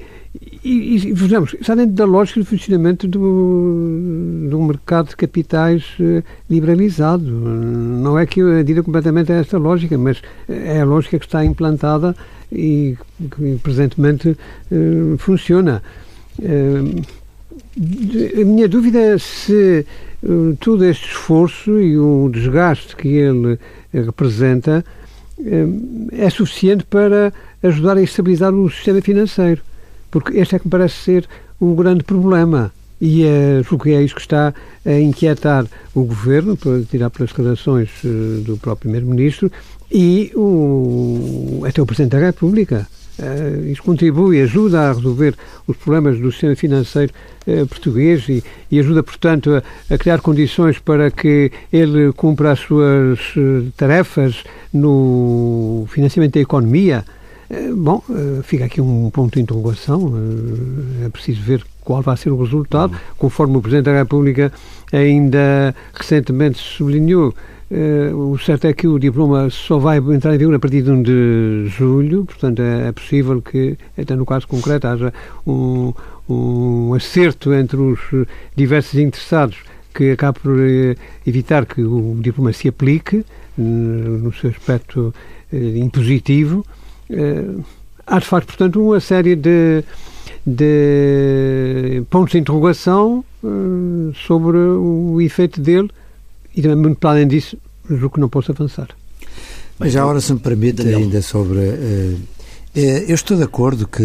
e, 0.64 0.96
e 0.96 1.14
vejamos, 1.14 1.56
está 1.60 1.74
dentro 1.74 1.94
da 1.94 2.06
lógica 2.06 2.40
de 2.40 2.46
funcionamento 2.46 3.08
do, 3.08 4.48
do 4.50 4.62
mercado 4.62 5.10
de 5.10 5.16
capitais 5.16 5.84
uh, 6.00 6.24
liberalizado. 6.50 7.24
Não 7.24 8.18
é 8.18 8.26
que 8.28 8.42
eu 8.42 8.60
adira 8.60 8.84
completamente 8.84 9.32
a 9.32 9.36
esta 9.36 9.58
lógica, 9.58 9.98
mas 9.98 10.22
é 10.48 10.82
a 10.82 10.86
lógica 10.86 11.18
que 11.18 11.26
está 11.26 11.44
implantada 11.44 12.16
e 12.52 12.96
que 13.36 13.60
presentemente 13.64 14.30
uh, 14.30 15.18
funciona. 15.18 15.82
Uh, 16.38 17.02
a 18.40 18.46
minha 18.46 18.68
dúvida 18.68 19.00
é 19.00 19.18
se 19.18 19.86
todo 20.60 20.86
este 20.86 21.08
esforço 21.08 21.80
e 21.80 21.98
o 21.98 22.30
desgaste 22.32 22.96
que 22.96 23.08
ele 23.08 23.58
representa 23.92 24.86
é 26.12 26.30
suficiente 26.30 26.84
para 26.84 27.34
ajudar 27.64 27.98
a 27.98 28.02
estabilizar 28.02 28.54
o 28.54 28.70
sistema 28.70 29.02
financeiro. 29.02 29.62
Porque 30.12 30.38
este 30.38 30.56
é 30.56 30.60
que 30.60 30.68
me 30.68 30.72
parece 30.72 30.96
ser 30.96 31.28
o 31.60 31.74
grande 31.74 32.04
problema. 32.04 32.72
E 33.00 33.26
é, 33.26 33.64
julgo 33.64 33.86
que 33.86 33.94
é 33.94 34.04
isso 34.04 34.14
que 34.14 34.22
está 34.22 34.54
a 34.86 35.00
inquietar 35.00 35.66
o 35.96 36.04
Governo, 36.04 36.56
para 36.56 36.82
tirar 36.84 37.10
pelas 37.10 37.32
declarações 37.32 37.90
uh, 38.04 38.42
do 38.42 38.58
próprio 38.58 38.92
Primeiro-Ministro, 38.92 39.52
e 39.92 40.32
o, 40.36 41.64
até 41.68 41.82
o 41.82 41.86
Presidente 41.86 42.12
da 42.12 42.20
República. 42.20 42.88
Uh, 43.18 43.68
isso 43.70 43.82
contribui, 43.82 44.42
ajuda 44.42 44.82
a 44.82 44.94
resolver 44.94 45.36
os 45.68 45.76
problemas 45.78 46.20
do 46.20 46.32
sistema 46.32 46.56
financeiro 46.56 47.12
uh, 47.48 47.66
português 47.66 48.30
e, 48.30 48.44
e, 48.70 48.80
ajuda, 48.80 49.02
portanto, 49.02 49.52
a, 49.56 49.94
a, 49.94 49.98
criar 49.98 50.22
condições 50.22 50.78
para 50.78 51.10
que 51.10 51.52
ele 51.74 52.14
cumpra 52.14 52.52
as 52.52 52.60
suas 52.60 53.20
tarefas 53.76 54.44
no 54.72 55.86
financiamento 55.90 56.36
da 56.36 56.40
economia. 56.40 57.04
Eh, 57.54 57.74
bom, 57.76 58.02
eh, 58.10 58.42
fica 58.44 58.64
aqui 58.64 58.80
um 58.80 59.10
ponto 59.10 59.34
de 59.34 59.42
interrogação. 59.42 60.14
Eh, 60.16 61.06
é 61.08 61.10
preciso 61.10 61.42
ver 61.42 61.62
qual 61.82 62.02
vai 62.02 62.16
ser 62.16 62.30
o 62.30 62.42
resultado. 62.42 62.94
Uhum. 62.94 63.00
Conforme 63.18 63.58
o 63.58 63.62
Presidente 63.62 63.86
da 63.86 63.94
República 63.94 64.54
ainda 64.94 65.76
recentemente 65.94 66.58
sublinhou, 66.58 67.34
o 68.14 68.38
certo 68.38 68.68
é 68.68 68.74
que 68.74 68.86
o 68.86 69.00
diploma 69.00 69.50
só 69.50 69.78
vai 69.78 69.98
entrar 69.98 70.36
em 70.36 70.38
vigor 70.38 70.54
a 70.56 70.60
partir 70.60 70.82
de 70.82 70.92
1 70.92 71.04
de 71.04 71.68
julho, 71.68 72.26
portanto 72.26 72.62
é, 72.62 72.90
é 72.90 72.92
possível 72.92 73.42
que, 73.42 73.78
até 73.98 74.14
no 74.14 74.26
caso 74.26 74.46
concreto, 74.46 74.88
haja 74.88 75.14
um, 75.48 75.94
um 76.28 76.94
acerto 76.94 77.54
entre 77.54 77.78
os 77.78 78.00
diversos 78.58 79.00
interessados 79.00 79.58
que 79.94 80.12
acabe 80.12 80.40
por 80.42 80.58
evitar 81.26 81.66
que 81.66 81.82
o 81.82 82.18
diploma 82.20 82.52
se 82.52 82.68
aplique 82.68 83.26
no 83.58 84.34
seu 84.34 84.50
aspecto 84.50 85.14
impositivo 85.54 86.66
há 88.06 88.20
de 88.20 88.26
facto, 88.26 88.48
portanto, 88.48 88.84
uma 88.84 89.00
série 89.00 89.36
de, 89.36 89.84
de 90.46 92.04
pontos 92.10 92.32
de 92.32 92.40
interrogação 92.40 93.24
uh, 93.44 94.14
sobre 94.28 94.58
o 94.58 95.20
efeito 95.22 95.62
dele 95.62 95.90
e 96.56 96.62
também, 96.62 96.94
para 96.94 97.12
além 97.12 97.28
disso, 97.28 97.58
julgo 97.90 98.16
que 98.16 98.20
não 98.20 98.30
posso 98.30 98.52
avançar. 98.52 98.90
Mas 99.80 99.94
já 99.94 100.02
agora, 100.02 100.22
se 100.22 100.34
me 100.34 100.40
permite, 100.40 100.84
Daniel. 100.84 101.00
ainda 101.00 101.22
sobre. 101.22 101.60
Uh, 101.60 102.20
eu 102.74 103.16
estou 103.16 103.36
de 103.36 103.44
acordo 103.44 103.88
que 103.88 104.04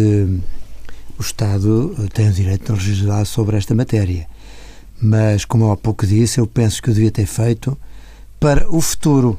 o 1.17 1.21
Estado 1.21 1.95
tem 2.13 2.29
o 2.29 2.33
direito 2.33 2.73
de 2.73 2.79
legislar 2.79 3.25
sobre 3.25 3.57
esta 3.57 3.73
matéria. 3.73 4.27
Mas, 5.01 5.45
como 5.45 5.65
eu 5.65 5.71
há 5.71 5.77
pouco 5.77 6.05
disse, 6.05 6.39
eu 6.39 6.47
penso 6.47 6.81
que 6.81 6.89
eu 6.89 6.93
devia 6.93 7.11
ter 7.11 7.25
feito 7.25 7.77
para 8.39 8.67
o 8.69 8.81
futuro. 8.81 9.37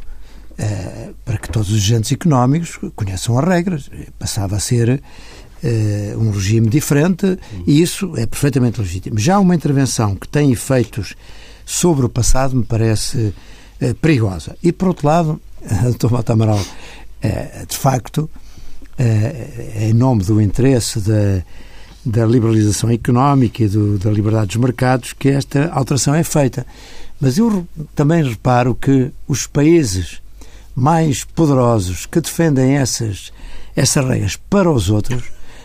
Eh, 0.59 1.11
para 1.25 1.39
que 1.39 1.49
todos 1.49 1.71
os 1.71 1.77
agentes 1.77 2.11
económicos 2.11 2.81
conheçam 2.97 3.39
as 3.39 3.47
regras. 3.47 3.89
Passava 4.19 4.57
a 4.57 4.59
ser 4.59 5.01
uh, 5.63 6.19
um 6.19 6.33
regime 6.33 6.69
diferente 6.69 7.39
e 7.65 7.81
isso 7.81 8.17
é 8.17 8.27
perfeitamente 8.27 8.81
legítimo. 8.81 9.21
Já 9.21 9.39
uma 9.39 9.55
intervenção 9.55 10.17
que 10.17 10.27
tem 10.27 10.51
efeitos 10.51 11.15
sobre 11.65 12.07
o 12.07 12.09
passado 12.09 12.57
me 12.57 12.65
parece 12.65 13.33
uh, 13.81 13.95
perigosa. 14.01 14.57
E, 14.61 14.73
por 14.73 14.89
outro 14.89 15.07
lado, 15.07 15.41
Dr. 15.97 16.11
Mota 16.11 16.33
Amaral, 16.33 16.61
de 17.69 17.77
facto, 17.77 18.29
em 19.77 19.93
nome 19.93 20.25
do 20.25 20.41
interesse 20.41 21.01
da, 21.01 21.43
da 22.05 22.27
liberalização 22.27 22.91
económica 22.91 23.63
e 23.63 23.69
do, 23.69 23.99
da 23.99 24.11
liberdade 24.11 24.49
dos 24.49 24.57
mercados 24.57 25.13
que 25.13 25.29
esta 25.29 25.69
alteração 25.71 26.15
é 26.15 26.25
feita. 26.25 26.67
Mas 27.21 27.39
eu 27.39 27.67
também 27.95 28.23
reparo 28.23 28.75
que 28.75 29.11
os 29.27 29.47
países 29.47 30.21
mais 30.79 31.25
poderosos 31.25 32.07
que 32.07 32.21
defendem 32.21 32.77
essas, 32.77 33.33
essas 33.75 34.05
regras 34.05 34.37
para 34.49 34.71
os 34.71 34.89
outros 34.89 35.25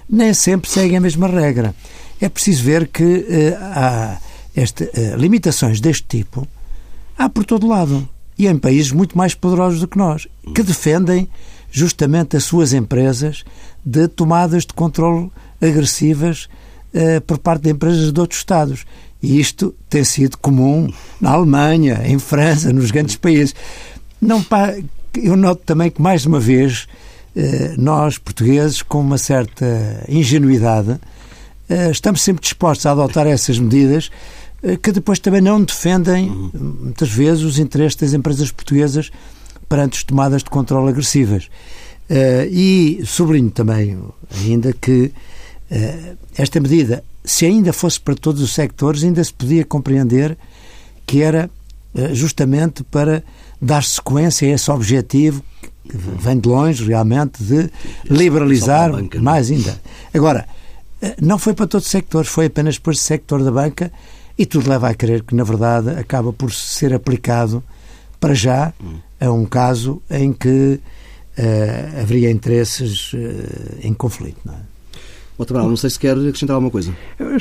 nem 0.09 0.33
sempre 0.33 0.69
seguem 0.69 0.97
a 0.97 1.01
mesma 1.01 1.27
regra. 1.27 1.73
É 2.19 2.27
preciso 2.27 2.63
ver 2.63 2.87
que 2.87 3.03
uh, 3.03 3.57
há 3.61 4.17
este, 4.55 4.83
uh, 4.83 5.15
limitações 5.17 5.79
deste 5.79 6.07
tipo 6.07 6.47
há 7.17 7.29
por 7.29 7.45
todo 7.45 7.67
lado 7.67 8.07
e 8.37 8.47
em 8.47 8.57
países 8.57 8.91
muito 8.91 9.17
mais 9.17 9.35
poderosos 9.35 9.79
do 9.79 9.87
que 9.87 9.97
nós, 9.97 10.27
que 10.55 10.63
defendem 10.63 11.29
justamente 11.71 12.35
as 12.35 12.43
suas 12.43 12.73
empresas 12.73 13.43
de 13.85 14.07
tomadas 14.07 14.65
de 14.65 14.73
controle 14.73 15.31
agressivas 15.61 16.49
uh, 16.93 17.21
por 17.21 17.37
parte 17.37 17.63
de 17.63 17.69
empresas 17.69 18.11
de 18.11 18.19
outros 18.19 18.39
Estados. 18.39 18.85
E 19.21 19.39
isto 19.39 19.73
tem 19.89 20.03
sido 20.03 20.37
comum 20.37 20.91
na 21.21 21.31
Alemanha, 21.31 22.01
em 22.05 22.19
França, 22.19 22.73
nos 22.73 22.91
grandes 22.91 23.15
países. 23.15 23.55
Não, 24.19 24.43
eu 25.19 25.35
noto 25.35 25.63
também 25.65 25.89
que, 25.89 26.01
mais 26.01 26.25
uma 26.25 26.39
vez, 26.39 26.87
eh, 27.35 27.73
nós, 27.77 28.17
portugueses, 28.17 28.81
com 28.81 28.99
uma 28.99 29.17
certa 29.17 30.03
ingenuidade, 30.07 30.99
eh, 31.67 31.89
estamos 31.89 32.21
sempre 32.21 32.43
dispostos 32.43 32.85
a 32.85 32.91
adotar 32.91 33.25
essas 33.25 33.57
medidas 33.57 34.11
eh, 34.61 34.77
que 34.77 34.91
depois 34.91 35.19
também 35.19 35.41
não 35.41 35.63
defendem, 35.63 36.29
muitas 36.53 37.09
vezes, 37.09 37.43
os 37.43 37.57
interesses 37.57 37.95
das 37.95 38.13
empresas 38.13 38.51
portuguesas 38.51 39.11
perante 39.67 39.97
as 39.97 40.03
tomadas 40.03 40.43
de 40.43 40.49
controle 40.49 40.89
agressivas. 40.89 41.49
E 42.51 43.01
sublinho 43.05 43.49
também 43.49 43.97
ainda 44.45 44.71
que 44.73 45.11
esta 46.37 46.59
medida, 46.59 47.03
se 47.23 47.45
ainda 47.45 47.73
fosse 47.73 47.99
para 47.99 48.13
todos 48.13 48.41
os 48.41 48.53
sectores, 48.53 49.03
ainda 49.03 49.23
se 49.23 49.33
podia 49.33 49.65
compreender 49.65 50.37
que 51.07 51.23
era 51.23 51.49
justamente 52.11 52.83
para 52.83 53.23
dar 53.63 53.83
sequência 53.83 54.47
a 54.47 54.51
esse 54.51 54.69
objetivo 54.69 55.41
que 55.89 55.97
vem 55.97 56.39
de 56.39 56.47
longe, 56.47 56.85
realmente, 56.85 57.43
de 57.43 57.69
liberalizar 58.09 58.91
banca, 58.91 59.17
é? 59.17 59.21
mais 59.21 59.51
ainda. 59.51 59.79
Agora, 60.13 60.47
eh, 61.01 61.15
não 61.21 61.37
foi 61.37 61.53
para 61.53 61.67
todos 61.67 61.85
os 61.85 61.91
sectores, 61.91 62.29
foi 62.29 62.45
apenas 62.45 62.77
para 62.77 62.91
o 62.91 62.95
sector 62.95 63.43
da 63.43 63.51
banca 63.51 63.91
e 64.37 64.45
tudo 64.45 64.69
leva 64.69 64.89
a 64.89 64.93
crer 64.93 65.23
que, 65.23 65.35
na 65.35 65.43
verdade, 65.43 65.89
acaba 65.91 66.31
por 66.33 66.51
ser 66.51 66.93
aplicado 66.93 67.63
para 68.19 68.33
já 68.33 68.73
a 69.19 69.31
um 69.31 69.45
caso 69.45 70.01
em 70.09 70.31
que 70.33 70.79
uh, 71.37 72.01
haveria 72.01 72.31
interesses 72.31 73.13
uh, 73.13 73.17
em 73.81 73.93
conflito. 73.93 74.39
Não 74.45 74.53
é? 74.53 74.57
Outra 75.37 75.59
não 75.59 75.75
sei 75.75 75.89
se 75.89 75.99
quer 75.99 76.17
acrescentar 76.17 76.55
alguma 76.55 76.71
coisa. 76.71 76.95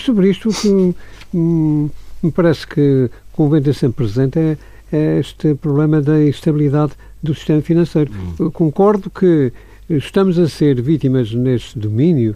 Sobre 0.04 0.30
isto, 0.30 0.48
o 0.48 0.54
que 0.54 0.94
hum, 1.34 1.90
me 2.22 2.30
parece 2.30 2.66
que 2.66 3.10
convém 3.32 3.62
ter 3.62 3.74
sempre 3.74 4.04
presente 4.06 4.38
é, 4.38 4.52
é 4.52 4.56
este 4.92 5.54
problema 5.54 6.00
da 6.00 6.20
estabilidade 6.20 6.92
do 7.22 7.34
sistema 7.34 7.62
financeiro. 7.62 8.10
Hum. 8.38 8.50
Concordo 8.50 9.10
que 9.10 9.52
estamos 9.88 10.38
a 10.38 10.48
ser 10.48 10.80
vítimas 10.80 11.32
neste 11.32 11.78
domínio 11.78 12.34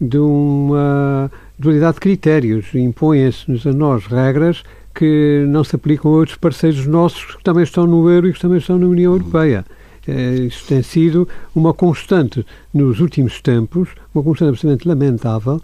de 0.00 0.18
uma 0.18 1.30
dualidade 1.58 1.94
de 1.94 2.00
critérios. 2.00 2.74
Impõem-se-nos 2.74 3.66
a 3.66 3.72
nós 3.72 4.06
regras 4.06 4.62
que 4.94 5.44
não 5.48 5.62
se 5.62 5.76
aplicam 5.76 6.12
a 6.12 6.16
outros 6.16 6.36
parceiros 6.36 6.86
nossos 6.86 7.36
que 7.36 7.44
também 7.44 7.62
estão 7.62 7.86
no 7.86 8.10
euro 8.10 8.28
e 8.28 8.32
que 8.32 8.40
também 8.40 8.58
estão 8.58 8.78
na 8.78 8.86
União 8.86 9.12
Europeia. 9.12 9.64
É, 10.06 10.34
isto 10.36 10.66
tem 10.66 10.82
sido 10.82 11.28
uma 11.54 11.74
constante 11.74 12.44
nos 12.72 12.98
últimos 12.98 13.40
tempos, 13.42 13.90
uma 14.14 14.24
constante 14.24 14.48
absolutamente 14.50 14.88
lamentável 14.88 15.60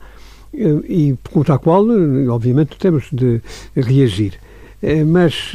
eh, 0.53 0.81
e 0.87 1.19
contra 1.33 1.55
a 1.55 1.59
qual, 1.59 1.87
obviamente, 2.29 2.77
temos 2.79 3.07
de 3.11 3.41
reagir. 3.75 4.35
É, 4.83 5.03
mas 5.03 5.53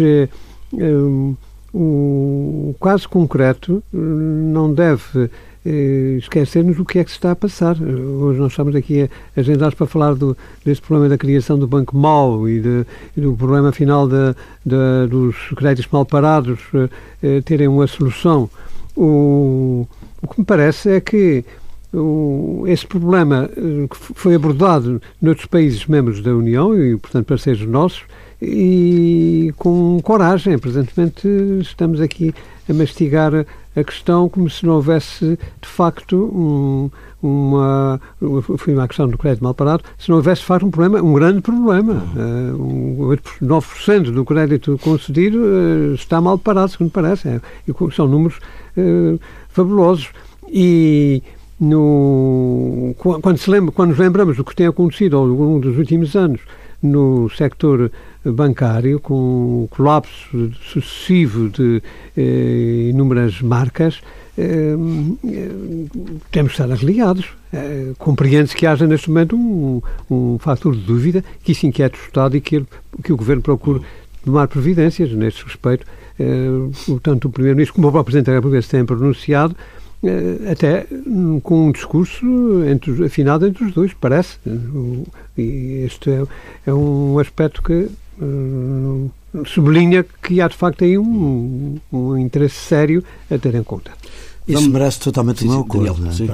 eh, 0.77 1.35
o 1.73 2.75
caso 2.81 3.07
concreto 3.07 3.83
não 3.93 4.73
deve 4.73 5.29
eh, 5.65 6.15
esquecermos 6.17 6.77
do 6.77 6.85
que 6.85 6.99
é 6.99 7.03
que 7.03 7.11
se 7.11 7.17
está 7.17 7.31
a 7.31 7.35
passar. 7.35 7.75
Hoje 7.81 8.39
nós 8.39 8.51
estamos 8.51 8.75
aqui 8.75 9.09
agendados 9.35 9.75
para 9.75 9.85
falar 9.85 10.15
do, 10.15 10.35
deste 10.65 10.81
problema 10.81 11.09
da 11.09 11.17
criação 11.17 11.59
do 11.59 11.67
Banco 11.67 11.97
Mau 11.97 12.47
e, 12.47 12.59
de, 12.59 12.85
e 13.15 13.21
do 13.21 13.33
problema 13.33 13.71
final 13.71 14.07
de, 14.07 14.33
de, 14.65 15.07
dos 15.09 15.35
créditos 15.55 15.91
mal 15.91 16.05
parados 16.05 16.59
eh, 16.73 16.89
eh, 17.21 17.41
terem 17.41 17.67
uma 17.67 17.87
solução. 17.87 18.49
O, 18.95 19.87
o 20.21 20.27
que 20.27 20.39
me 20.39 20.45
parece 20.45 20.91
é 20.91 21.01
que 21.01 21.43
o, 21.93 22.63
esse 22.67 22.87
problema 22.87 23.49
que 23.49 23.95
foi 24.13 24.35
abordado 24.35 25.01
noutros 25.21 25.45
países 25.45 25.85
membros 25.85 26.21
da 26.21 26.33
União 26.33 26.77
e, 26.77 26.95
portanto, 26.97 27.25
parceiros 27.25 27.65
nossos, 27.65 28.03
e 28.41 29.53
com 29.57 29.99
coragem. 30.01 30.57
Presentemente 30.57 31.27
estamos 31.61 31.99
aqui 32.01 32.33
a 32.69 32.73
mastigar 32.73 33.45
a 33.75 33.83
questão 33.83 34.27
como 34.29 34.49
se 34.49 34.65
não 34.65 34.75
houvesse, 34.75 35.37
de 35.61 35.67
facto, 35.67 36.15
um, 36.15 36.89
uma. 37.21 37.99
Foi 38.57 38.73
uma 38.73 38.87
questão 38.87 39.07
do 39.07 39.17
crédito 39.17 39.43
mal 39.43 39.53
parado, 39.53 39.83
se 39.97 40.09
não 40.09 40.17
houvesse, 40.17 40.41
de 40.41 40.47
facto, 40.47 40.65
um 40.65 40.71
problema, 40.71 41.01
um 41.01 41.13
grande 41.13 41.41
problema. 41.41 42.03
Uh, 42.15 42.61
um, 42.61 43.17
9% 43.41 44.11
do 44.11 44.25
crédito 44.25 44.77
concedido 44.81 45.39
uh, 45.39 45.93
está 45.93 46.21
mal 46.21 46.37
parado, 46.37 46.71
segundo 46.71 46.91
parece. 46.91 47.27
É, 47.27 47.41
são 47.95 48.07
números 48.07 48.37
uh, 48.77 49.19
fabulosos. 49.49 50.09
E. 50.47 51.21
No, 51.61 52.95
quando, 52.97 53.37
se 53.37 53.49
lembra, 53.49 53.73
quando 53.73 53.89
nos 53.89 53.99
lembramos 53.99 54.37
do 54.37 54.45
que 54.45 54.55
tem 54.55 54.65
acontecido 54.65 55.17
ao 55.17 55.25
longo 55.25 55.59
dos 55.59 55.77
últimos 55.77 56.15
anos 56.15 56.39
no 56.81 57.29
sector 57.31 57.91
bancário, 58.25 58.99
com 58.99 59.63
o 59.63 59.67
colapso 59.69 60.51
sucessivo 60.61 61.49
de 61.49 61.81
eh, 62.17 62.89
inúmeras 62.89 63.41
marcas, 63.41 64.01
eh, 64.37 64.75
temos 66.31 66.53
de 66.53 66.61
estar 66.61 66.69
religados. 66.69 67.27
Eh, 67.51 67.93
Compreende-se 67.97 68.55
que 68.55 68.65
haja 68.65 68.85
neste 68.87 69.09
momento 69.09 69.35
um, 69.35 69.81
um 70.09 70.37
fator 70.39 70.75
de 70.75 70.81
dúvida 70.81 71.23
que 71.43 71.51
isso 71.51 71.65
inquieta 71.65 71.97
o 71.97 72.05
Estado 72.05 72.37
e 72.37 72.41
que, 72.41 72.57
ele, 72.57 72.67
que 73.03 73.11
o 73.11 73.17
Governo 73.17 73.41
procure 73.41 73.81
tomar 74.23 74.47
providências 74.47 75.11
neste 75.11 75.43
respeito. 75.43 75.85
Eh, 76.19 76.47
tanto 77.01 77.27
o 77.27 77.31
Primeiro-Ministro 77.31 77.75
como 77.75 77.87
o 77.87 77.91
próprio 77.91 78.11
Presidente 78.11 78.27
da 78.27 78.33
República 78.33 78.61
se 78.61 78.69
têm 78.69 78.85
pronunciado 78.85 79.55
eh, 80.03 80.51
até 80.51 80.85
hum, 80.91 81.39
com 81.41 81.67
um 81.67 81.71
discurso 81.71 82.25
entre, 82.65 83.05
afinado 83.05 83.45
entre 83.45 83.65
os 83.65 83.73
dois, 83.73 83.93
parece. 83.93 84.37
Este 85.37 86.11
é, 86.11 86.23
é 86.67 86.73
um 86.73 87.19
aspecto 87.19 87.61
que 87.61 87.89
sublinha 89.45 90.05
que 90.21 90.41
há 90.41 90.47
de 90.47 90.55
facto 90.55 90.83
aí 90.83 90.97
um, 90.97 91.77
um 91.91 92.17
interesse 92.17 92.55
sério 92.55 93.03
a 93.29 93.37
ter 93.37 93.55
em 93.55 93.63
conta. 93.63 93.91
Isso 94.49 94.61
Vamos... 94.61 94.73
merece 94.73 94.99
totalmente 94.99 95.41
sim, 95.41 95.45
o 95.45 95.51
meu 95.51 95.59
acordo. 95.59 96.11
Sim. 96.11 96.27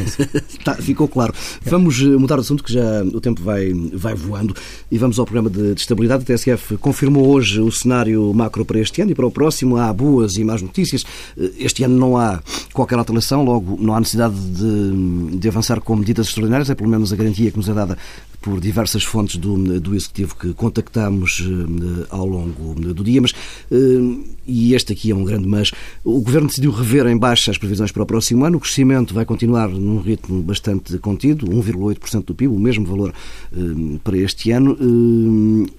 tá, 0.64 0.74
ficou 0.76 1.06
claro. 1.06 1.34
Vamos 1.62 2.00
eh, 2.00 2.06
mudar 2.06 2.36
de 2.36 2.40
assunto, 2.40 2.64
que 2.64 2.72
já 2.72 3.02
o 3.02 3.20
tempo 3.20 3.42
vai, 3.42 3.70
vai 3.92 4.14
voando, 4.14 4.56
e 4.90 4.96
vamos 4.96 5.18
ao 5.18 5.26
programa 5.26 5.50
de, 5.50 5.74
de 5.74 5.80
estabilidade. 5.80 6.22
A 6.22 6.24
TSF 6.24 6.78
confirmou 6.78 7.28
hoje 7.28 7.60
o 7.60 7.70
cenário 7.70 8.32
macro 8.32 8.64
para 8.64 8.80
este 8.80 9.02
ano 9.02 9.10
e 9.10 9.14
para 9.14 9.26
o 9.26 9.30
próximo. 9.30 9.76
Há 9.76 9.92
boas 9.92 10.36
e 10.36 10.44
más 10.44 10.62
notícias. 10.62 11.04
Eh, 11.36 11.50
este 11.58 11.84
ano 11.84 11.98
não 11.98 12.16
há 12.16 12.40
qualquer 12.72 12.98
alteração, 12.98 13.44
logo 13.44 13.76
não 13.78 13.94
há 13.94 14.00
necessidade 14.00 14.34
de, 14.34 15.36
de 15.36 15.48
avançar 15.48 15.82
com 15.82 15.94
medidas 15.96 16.28
extraordinárias, 16.28 16.70
é 16.70 16.74
pelo 16.74 16.88
menos 16.88 17.12
a 17.12 17.16
garantia 17.16 17.50
que 17.50 17.58
nos 17.58 17.68
é 17.68 17.74
dada 17.74 17.98
por 18.40 18.60
diversas 18.60 19.04
fontes 19.04 19.36
do, 19.36 19.80
do 19.80 19.94
Executivo 19.94 20.34
que 20.34 20.54
contactamos 20.54 21.40
uh, 21.40 22.06
ao 22.08 22.26
longo 22.26 22.74
do 22.74 23.04
dia, 23.04 23.20
mas, 23.20 23.32
uh, 23.32 24.24
e 24.46 24.74
este 24.74 24.92
aqui 24.92 25.10
é 25.10 25.14
um 25.14 25.24
grande 25.24 25.46
mas, 25.46 25.70
o 26.02 26.20
Governo 26.20 26.48
decidiu 26.48 26.70
rever 26.70 27.06
em 27.06 27.16
baixa 27.16 27.50
as 27.50 27.58
previsões 27.58 27.92
para 27.92 28.02
o 28.02 28.06
próximo 28.06 28.44
ano, 28.44 28.56
o 28.56 28.60
crescimento 28.60 29.12
vai 29.12 29.24
continuar 29.24 29.68
num 29.68 30.00
ritmo 30.00 30.42
bastante 30.42 30.98
contido, 30.98 31.46
1,8% 31.46 32.24
do 32.24 32.34
PIB, 32.34 32.54
o 32.54 32.58
mesmo 32.58 32.86
valor 32.86 33.12
uh, 33.52 33.98
para 34.02 34.16
este 34.16 34.50
ano, 34.50 34.76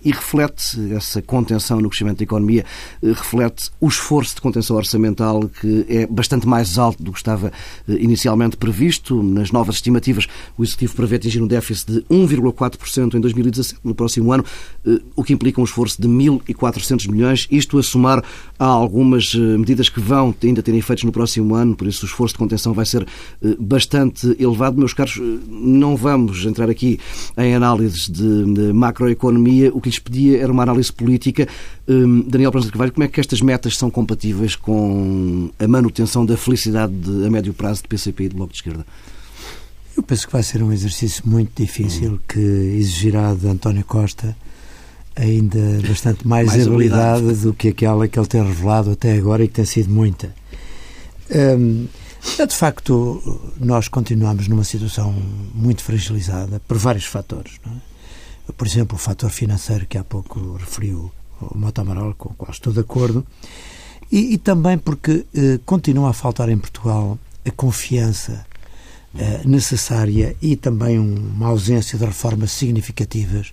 e 0.04 0.12
reflete 0.12 0.94
essa 0.94 1.22
contenção 1.22 1.82
no 1.82 1.90
crescimento 1.90 2.20
da 2.20 2.24
economia, 2.24 2.66
reflete 3.02 3.72
o 3.80 3.88
esforço 3.88 4.36
de 4.36 4.42
contenção 4.42 4.76
orçamental 4.76 5.50
que 5.60 5.86
é 5.90 6.06
bastante 6.06 6.48
mais 6.48 6.78
alto 6.78 7.02
do 7.02 7.12
que 7.12 7.18
estava 7.18 7.52
inicialmente 7.88 8.58
previsto. 8.58 9.22
Nas 9.24 9.52
novas 9.52 9.76
estimativas, 9.76 10.28
o 10.58 10.64
Executivo 10.64 10.96
prevê 10.96 11.16
atingir 11.16 11.42
um 11.42 11.48
déficit 11.48 11.94
de 11.94 12.02
1,8% 12.04 12.51
0,4% 12.52 13.16
em 13.16 13.20
2017, 13.20 13.80
no 13.84 13.96
próximo 13.96 14.32
ano, 14.32 14.44
eh, 14.86 15.00
o 15.16 15.24
que 15.24 15.34
implica 15.34 15.62
um 15.62 15.64
esforço 15.64 16.02
de 16.02 16.08
1.400 16.08 17.10
milhões, 17.10 17.48
isto 17.52 17.78
a 17.78 17.84
somar 17.84 18.24
a 18.58 18.66
algumas 18.66 19.34
eh, 19.36 19.40
medidas 19.58 19.90
que 19.90 20.00
vão 20.00 20.34
ainda 20.44 20.62
ter 20.62 20.74
efeitos 20.76 21.04
no 21.04 21.12
próximo 21.12 21.56
ano, 21.56 21.76
por 21.76 21.88
isso 21.88 22.06
o 22.06 22.08
esforço 22.08 22.34
de 22.34 22.40
contenção 22.40 22.74
vai 22.74 22.86
ser 22.86 23.06
eh, 23.44 23.56
bastante 23.60 24.36
elevado. 24.40 24.78
Meus 24.78 24.94
caros, 24.94 25.20
não 25.50 25.96
vamos 25.96 26.46
entrar 26.46 26.70
aqui 26.70 27.00
em 27.38 27.56
análises 27.56 28.10
de 28.10 28.74
macroeconomia, 28.74 29.72
o 29.74 29.82
que 29.82 29.90
lhes 29.90 30.00
pedia 30.00 30.42
era 30.42 30.52
uma 30.52 30.64
análise 30.64 30.92
política. 30.92 31.48
Daniel 32.28 32.52
Prança 32.52 32.68
de 32.68 32.72
Carvalho, 32.72 32.94
como 32.94 33.04
é 33.04 33.08
que 33.08 33.20
estas 33.20 33.42
metas 33.42 33.76
são 33.76 33.90
compatíveis 33.90 34.56
com 34.56 35.50
a 35.60 35.68
manutenção 35.68 36.26
da 36.26 36.38
felicidade 36.38 36.94
de, 36.94 37.26
a 37.26 37.30
médio 37.30 37.54
prazo 37.54 37.82
de 37.84 37.90
PCP 37.90 38.26
e 38.26 38.30
do 38.30 38.36
Bloco 38.38 38.54
de 38.54 38.60
Esquerda? 38.60 38.86
Eu 40.02 40.06
penso 40.06 40.26
que 40.26 40.34
vai 40.34 40.42
ser 40.42 40.64
um 40.64 40.74
exercício 40.74 41.22
muito 41.28 41.52
difícil 41.62 42.20
que 42.28 42.40
exigirá 42.40 43.36
de 43.36 43.48
António 43.48 43.86
Costa 43.86 44.36
ainda 45.16 45.60
bastante 45.88 46.28
mais, 46.28 46.48
mais 46.48 46.66
habilidade, 46.66 47.20
habilidade, 47.20 47.42
do 47.44 47.54
que 47.54 47.68
aquela 47.68 48.08
que 48.08 48.18
ele 48.18 48.26
tem 48.26 48.44
revelado 48.44 48.90
até 48.90 49.16
agora 49.16 49.44
e 49.44 49.48
que 49.48 49.54
tem 49.54 49.66
sido 49.66 49.94
muita. 49.94 50.34
Hum, 51.30 51.86
de 52.36 52.56
facto, 52.56 53.22
nós 53.60 53.88
continuamos 53.88 54.48
numa 54.48 54.64
situação 54.64 55.14
muito 55.54 55.84
fragilizada 55.84 56.60
por 56.68 56.80
vários 56.80 57.06
fatores. 57.06 57.60
É? 57.68 58.52
Por 58.54 58.66
exemplo, 58.66 58.96
o 58.96 59.00
fator 59.00 59.30
financeiro 59.30 59.86
que 59.86 60.00
há 60.00 60.04
pouco 60.04 60.58
referiu 60.60 61.12
o 61.40 61.56
Mota 61.56 61.82
Amaral, 61.82 62.16
com 62.18 62.30
o 62.30 62.34
qual 62.34 62.50
estou 62.50 62.74
de 62.74 62.80
acordo, 62.80 63.24
e, 64.12 64.34
e 64.34 64.38
também 64.40 64.80
porque 64.80 65.28
eh, 65.36 65.60
continua 65.64 66.10
a 66.10 66.14
faltar 66.14 66.50
em 66.50 66.58
Portugal 66.58 67.20
a 67.46 67.52
confiança 67.52 68.50
necessária 69.46 70.36
e 70.42 70.56
também 70.56 70.98
uma 70.98 71.48
ausência 71.48 71.98
de 71.98 72.06
reformas 72.06 72.52
significativas 72.52 73.52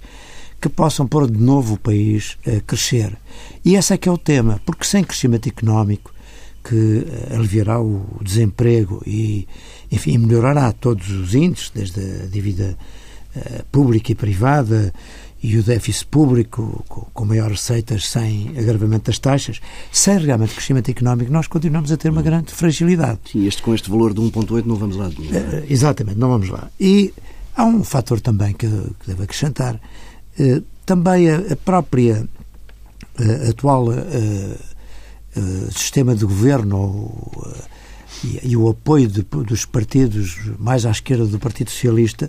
que 0.61 0.69
possam 0.69 1.07
pôr 1.07 1.31
de 1.31 1.39
novo 1.39 1.75
o 1.75 1.79
país 1.79 2.37
a 2.47 2.61
crescer. 2.61 3.17
E 3.65 3.75
esse 3.77 3.93
é 3.93 3.97
que 3.97 4.09
é 4.09 4.13
o 4.13 4.19
tema, 4.19 4.61
porque 4.67 4.85
sem 4.85 5.05
crescimento 5.05 5.49
económico, 5.49 6.13
que 6.65 7.07
aliviará 7.35 7.81
o 7.81 8.21
desemprego 8.23 9.03
e, 9.07 9.47
enfim, 9.91 10.19
melhorará 10.19 10.73
todos 10.73 11.09
os 11.11 11.35
índices, 11.35 11.71
desde 11.71 12.01
a 12.01 12.27
dívida 12.27 12.77
pública 13.71 14.13
e 14.13 14.15
privada 14.15 14.93
e 15.43 15.57
o 15.57 15.63
déficit 15.63 16.07
público 16.07 16.85
com, 16.89 17.25
maiores 17.25 17.61
receitas 17.61 18.09
sem 18.09 18.55
agravamento 18.59 19.07
das 19.07 19.19
taxas, 19.19 19.61
sem 19.93 20.19
realmente 20.19 20.55
crescimento 20.55 20.91
económico, 20.91 21.31
nós 21.31 21.47
continuamos 21.47 21.93
a 21.93 21.97
ter 21.97 22.11
uma 22.11 22.23
grande 22.23 22.53
fragilidade. 22.53 23.21
Sim, 23.31 23.47
este, 23.47 23.63
com 23.63 23.75
este 23.75 23.89
valor 23.89 24.13
de 24.13 24.21
1,8 24.21 24.65
não 24.65 24.75
vamos 24.75 24.97
lá. 24.97 25.09
Uh, 25.09 25.65
exatamente, 25.69 26.19
não 26.19 26.29
vamos 26.29 26.49
lá. 26.49 26.69
E 26.81 27.15
há 27.55 27.65
um 27.65 27.85
fator 27.85 28.21
também 28.21 28.53
que, 28.53 28.67
que 28.67 29.07
devo 29.07 29.23
acrescentar, 29.23 29.77
uh, 29.77 30.63
também 30.85 31.31
a, 31.31 31.37
a 31.53 31.57
própria 31.57 32.27
uh, 33.19 33.51
atual 33.51 33.87
sistema 35.71 36.17
de 36.17 36.25
governo 36.25 37.13
e, 38.25 38.49
e, 38.51 38.57
o 38.57 38.69
apoio 38.69 39.07
de, 39.07 39.23
dos 39.23 39.65
partidos 39.65 40.37
mais 40.59 40.85
à 40.85 40.91
esquerda 40.91 41.27
do 41.27 41.39
Partido 41.39 41.71
Socialista 41.71 42.29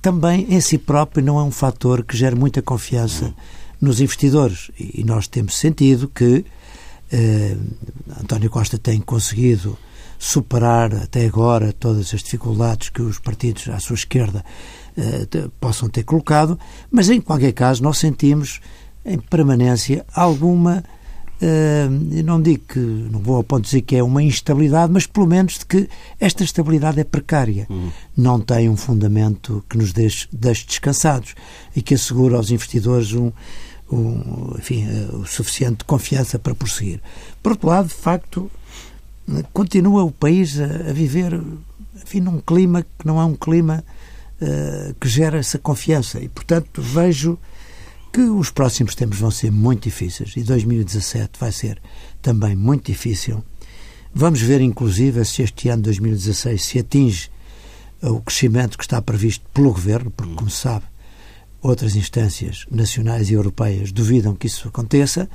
também 0.00 0.46
em 0.48 0.60
si 0.60 0.78
próprio 0.78 1.24
não 1.24 1.38
é 1.38 1.42
um 1.42 1.50
fator 1.50 2.04
que 2.04 2.16
gere 2.16 2.36
muita 2.36 2.62
confiança 2.62 3.34
nos 3.80 4.00
investidores. 4.00 4.70
E, 4.78 5.04
nós 5.04 5.26
temos 5.26 5.56
sentido 5.56 6.08
que 6.08 6.44
eh, 7.10 7.56
António 8.20 8.50
Costa 8.50 8.78
tem 8.78 9.00
conseguido 9.00 9.78
superar 10.18 10.92
até 10.94 11.24
agora 11.26 11.72
todas 11.72 12.12
as 12.12 12.22
dificuldades 12.22 12.88
que 12.88 13.00
os 13.00 13.18
partidos 13.18 13.68
à 13.68 13.78
sua 13.78 13.94
esquerda 13.94 14.44
eh, 14.96 15.26
possam 15.60 15.88
ter 15.88 16.02
colocado, 16.02 16.58
mas 16.90 17.08
em 17.08 17.20
qualquer 17.20 17.52
caso 17.52 17.82
nós 17.82 17.98
sentimos 17.98 18.60
em 19.04 19.18
permanência 19.18 20.04
alguma 20.12 20.82
Uh, 21.40 22.22
não 22.24 22.42
digo 22.42 22.64
que, 22.68 22.78
não 22.78 23.20
vou 23.20 23.36
ao 23.36 23.44
ponto 23.44 23.62
de 23.62 23.66
dizer 23.70 23.82
que 23.82 23.94
é 23.94 24.02
uma 24.02 24.22
instabilidade, 24.22 24.92
mas 24.92 25.06
pelo 25.06 25.26
menos 25.26 25.58
de 25.58 25.66
que 25.66 25.88
esta 26.18 26.42
estabilidade 26.42 26.98
é 26.98 27.04
precária. 27.04 27.66
Uhum. 27.70 27.90
Não 28.16 28.40
tem 28.40 28.68
um 28.68 28.76
fundamento 28.76 29.64
que 29.68 29.78
nos 29.78 29.92
deixe, 29.92 30.26
deixe 30.32 30.66
descansados 30.66 31.34
e 31.76 31.82
que 31.82 31.94
assegure 31.94 32.34
aos 32.34 32.50
investidores 32.50 33.12
um, 33.12 33.30
um, 33.90 34.54
enfim, 34.58 34.86
uh, 34.86 35.18
o 35.18 35.26
suficiente 35.26 35.84
confiança 35.84 36.38
para 36.38 36.54
prosseguir. 36.54 37.00
Por 37.40 37.52
outro 37.52 37.68
lado, 37.68 37.88
de 37.88 37.94
facto, 37.94 38.50
continua 39.52 40.02
o 40.02 40.10
país 40.10 40.58
a, 40.58 40.64
a 40.64 40.92
viver 40.92 41.40
enfim, 42.02 42.20
num 42.20 42.40
clima 42.40 42.82
que 42.82 43.06
não 43.06 43.20
é 43.20 43.24
um 43.24 43.34
clima 43.34 43.84
uh, 44.40 44.94
que 45.00 45.08
gera 45.08 45.38
essa 45.38 45.58
confiança 45.58 46.20
e, 46.20 46.28
portanto, 46.28 46.82
vejo 46.82 47.38
que 48.12 48.20
os 48.20 48.50
próximos 48.50 48.94
tempos 48.94 49.18
vão 49.18 49.30
ser 49.30 49.50
muito 49.50 49.84
difíceis 49.84 50.34
e 50.36 50.42
2017 50.42 51.38
vai 51.38 51.52
ser 51.52 51.80
também 52.22 52.56
muito 52.56 52.86
difícil. 52.86 53.44
Vamos 54.14 54.40
ver, 54.40 54.60
inclusive, 54.60 55.24
se 55.24 55.42
este 55.42 55.68
ano 55.68 55.82
2016 55.82 56.64
se 56.64 56.78
atinge 56.78 57.30
o 58.02 58.20
crescimento 58.20 58.78
que 58.78 58.84
está 58.84 59.00
previsto 59.02 59.44
pelo 59.52 59.72
Governo, 59.72 60.10
porque, 60.10 60.34
como 60.34 60.50
se 60.50 60.62
sabe, 60.62 60.84
outras 61.60 61.96
instâncias 61.96 62.66
nacionais 62.70 63.30
e 63.30 63.34
europeias 63.34 63.92
duvidam 63.92 64.34
que 64.34 64.46
isso 64.46 64.68
aconteça 64.68 65.28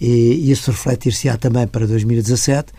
e 0.00 0.50
isso 0.50 0.70
refletir-se-á 0.70 1.36
também 1.36 1.66
para 1.66 1.86
2017. 1.86 2.72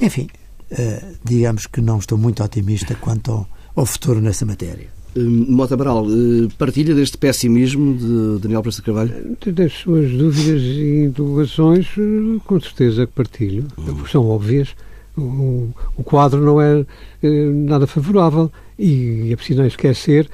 Enfim, 0.00 0.28
uh, 0.72 1.16
digamos 1.24 1.66
que 1.66 1.80
não 1.80 1.98
estou 1.98 2.18
muito 2.18 2.42
otimista 2.42 2.94
quanto 2.96 3.46
ao 3.74 3.86
futuro 3.86 4.20
nessa 4.20 4.44
matéria. 4.44 5.01
Hum, 5.14 5.46
Mota 5.48 5.76
Baral, 5.76 6.06
eh, 6.06 6.48
partilha 6.56 6.94
deste 6.94 7.18
pessimismo 7.18 7.94
de 7.94 8.40
Daniel 8.40 8.62
Presta 8.62 8.80
Carvalho? 8.80 9.36
Das 9.46 9.72
suas 9.72 10.10
dúvidas 10.10 10.62
e 10.62 11.04
interrogações, 11.04 11.86
eh, 11.98 12.40
com 12.44 12.58
certeza 12.58 13.06
que 13.06 13.12
partilho, 13.12 13.66
uhum. 13.76 14.06
são 14.06 14.26
óbvias. 14.26 14.74
O, 15.16 15.68
o, 15.98 16.02
quadro 16.02 16.40
não 16.40 16.58
é 16.58 16.86
eh, 17.22 17.50
nada 17.52 17.86
favorável 17.86 18.50
e 18.78 19.30
é 19.30 19.36
preciso 19.36 19.58
não 19.58 19.66
esquecer 19.66 20.30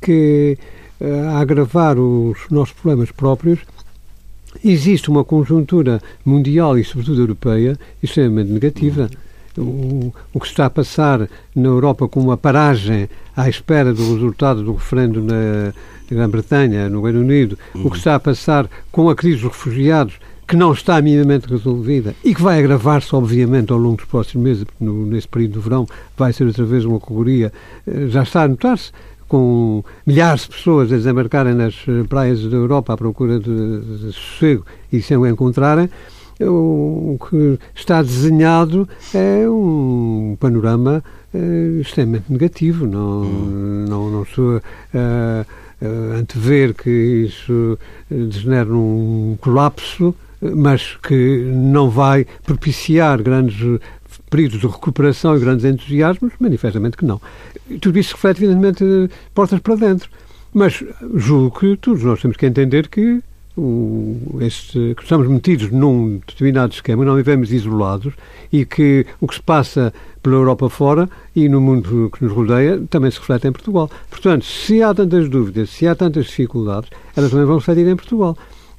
que, 0.00 0.56
a 0.98 1.38
agravar 1.38 1.98
os 1.98 2.38
nossos 2.50 2.72
problemas 2.74 3.10
próprios, 3.10 3.58
existe 4.64 5.10
uma 5.10 5.24
conjuntura 5.24 6.00
mundial 6.24 6.78
e, 6.78 6.84
sobretudo, 6.84 7.20
europeia 7.20 7.78
extremamente 8.02 8.50
negativa. 8.50 9.02
Uhum 9.02 9.31
o, 9.58 10.12
o 10.32 10.40
que 10.40 10.46
está 10.46 10.66
a 10.66 10.70
passar 10.70 11.28
na 11.54 11.68
Europa 11.68 12.08
com 12.08 12.20
uma 12.20 12.36
paragem 12.36 13.08
à 13.36 13.48
espera 13.48 13.92
do 13.92 14.14
resultado 14.14 14.62
do 14.62 14.74
referendo 14.74 15.22
na 15.22 15.72
Grã-Bretanha, 16.10 16.88
no 16.88 17.02
Reino 17.02 17.20
Unido, 17.20 17.58
uhum. 17.74 17.82
o 17.82 17.84
que 17.84 17.90
uhum. 17.90 17.96
está 17.96 18.14
a 18.14 18.20
passar 18.20 18.68
com 18.90 19.08
a 19.08 19.14
crise 19.14 19.42
dos 19.42 19.52
refugiados, 19.52 20.14
que 20.46 20.56
não 20.56 20.72
está 20.72 21.00
minimamente 21.00 21.48
resolvida 21.48 22.14
e 22.22 22.34
que 22.34 22.42
vai 22.42 22.58
agravar-se, 22.58 23.14
obviamente, 23.14 23.72
ao 23.72 23.78
longo 23.78 23.96
dos 23.96 24.04
próximos 24.04 24.44
meses, 24.44 24.64
porque 24.64 24.84
no, 24.84 25.06
nesse 25.06 25.28
período 25.28 25.52
do 25.52 25.60
verão 25.60 25.86
vai 26.16 26.32
ser 26.32 26.44
outra 26.44 26.64
vez 26.64 26.84
uma 26.84 27.00
correria, 27.00 27.52
eh, 27.86 28.08
já 28.08 28.22
está 28.22 28.42
a 28.42 28.48
notar-se, 28.48 28.92
com 29.26 29.82
milhares 30.06 30.42
de 30.42 30.48
pessoas 30.48 30.92
a 30.92 30.96
desembarcarem 30.96 31.54
nas 31.54 31.74
eh, 31.88 32.04
praias 32.06 32.44
da 32.44 32.56
Europa 32.56 32.92
à 32.92 32.96
procura 32.98 33.38
de, 33.38 33.80
de 33.80 34.12
sossego 34.12 34.66
e 34.92 35.00
sem 35.00 35.16
o 35.16 35.26
encontrarem, 35.26 35.88
o 36.46 37.18
que 37.28 37.58
está 37.74 38.02
desenhado 38.02 38.88
é 39.14 39.48
um 39.48 40.36
panorama 40.38 41.02
uh, 41.34 41.80
extremamente 41.80 42.30
negativo. 42.30 42.86
Não, 42.86 43.22
hum. 43.22 43.84
não, 43.88 44.10
não 44.10 44.22
estou 44.22 44.60
a 44.94 45.44
uh, 45.80 46.18
antever 46.18 46.74
que 46.74 46.90
isso 46.90 47.78
degenere 48.10 48.68
num 48.68 49.36
colapso, 49.40 50.14
mas 50.40 50.96
que 51.02 51.50
não 51.52 51.88
vai 51.88 52.26
propiciar 52.44 53.22
grandes 53.22 53.80
períodos 54.30 54.60
de 54.60 54.66
recuperação 54.66 55.36
e 55.36 55.40
grandes 55.40 55.64
entusiasmos, 55.64 56.32
manifestamente 56.38 56.96
que 56.96 57.04
não. 57.04 57.20
Tudo 57.80 57.98
isso 57.98 58.14
reflete, 58.14 58.44
evidentemente, 58.44 58.84
portas 59.34 59.60
para 59.60 59.76
dentro. 59.76 60.08
Mas 60.54 60.84
julgo 61.14 61.58
que 61.58 61.76
todos 61.76 62.02
nós 62.02 62.20
temos 62.20 62.36
que 62.36 62.46
entender 62.46 62.88
que 62.88 63.22
o, 63.56 64.38
este, 64.40 64.94
que 64.96 65.02
estamos 65.02 65.28
metidos 65.28 65.70
num 65.70 66.20
determinado 66.26 66.72
esquema, 66.72 67.04
não 67.04 67.16
vivemos 67.16 67.52
isolados 67.52 68.14
e 68.52 68.64
que 68.64 69.06
o 69.20 69.26
que 69.26 69.34
se 69.34 69.42
passa 69.42 69.92
pela 70.22 70.36
Europa 70.36 70.68
fora 70.68 71.08
e 71.34 71.48
no 71.48 71.60
mundo 71.60 72.10
que 72.14 72.24
nos 72.24 72.32
rodeia 72.32 72.82
também 72.88 73.10
se 73.10 73.18
reflete 73.18 73.48
em 73.48 73.52
Portugal. 73.52 73.90
Portanto, 74.08 74.44
se 74.44 74.82
há 74.82 74.94
tantas 74.94 75.28
dúvidas, 75.28 75.70
se 75.70 75.86
há 75.86 75.94
tantas 75.94 76.26
dificuldades, 76.26 76.90
elas 77.16 77.30
também 77.30 77.46
vão 77.46 77.56
refletir 77.56 77.86
em 77.86 77.96
Portugal. 77.96 78.36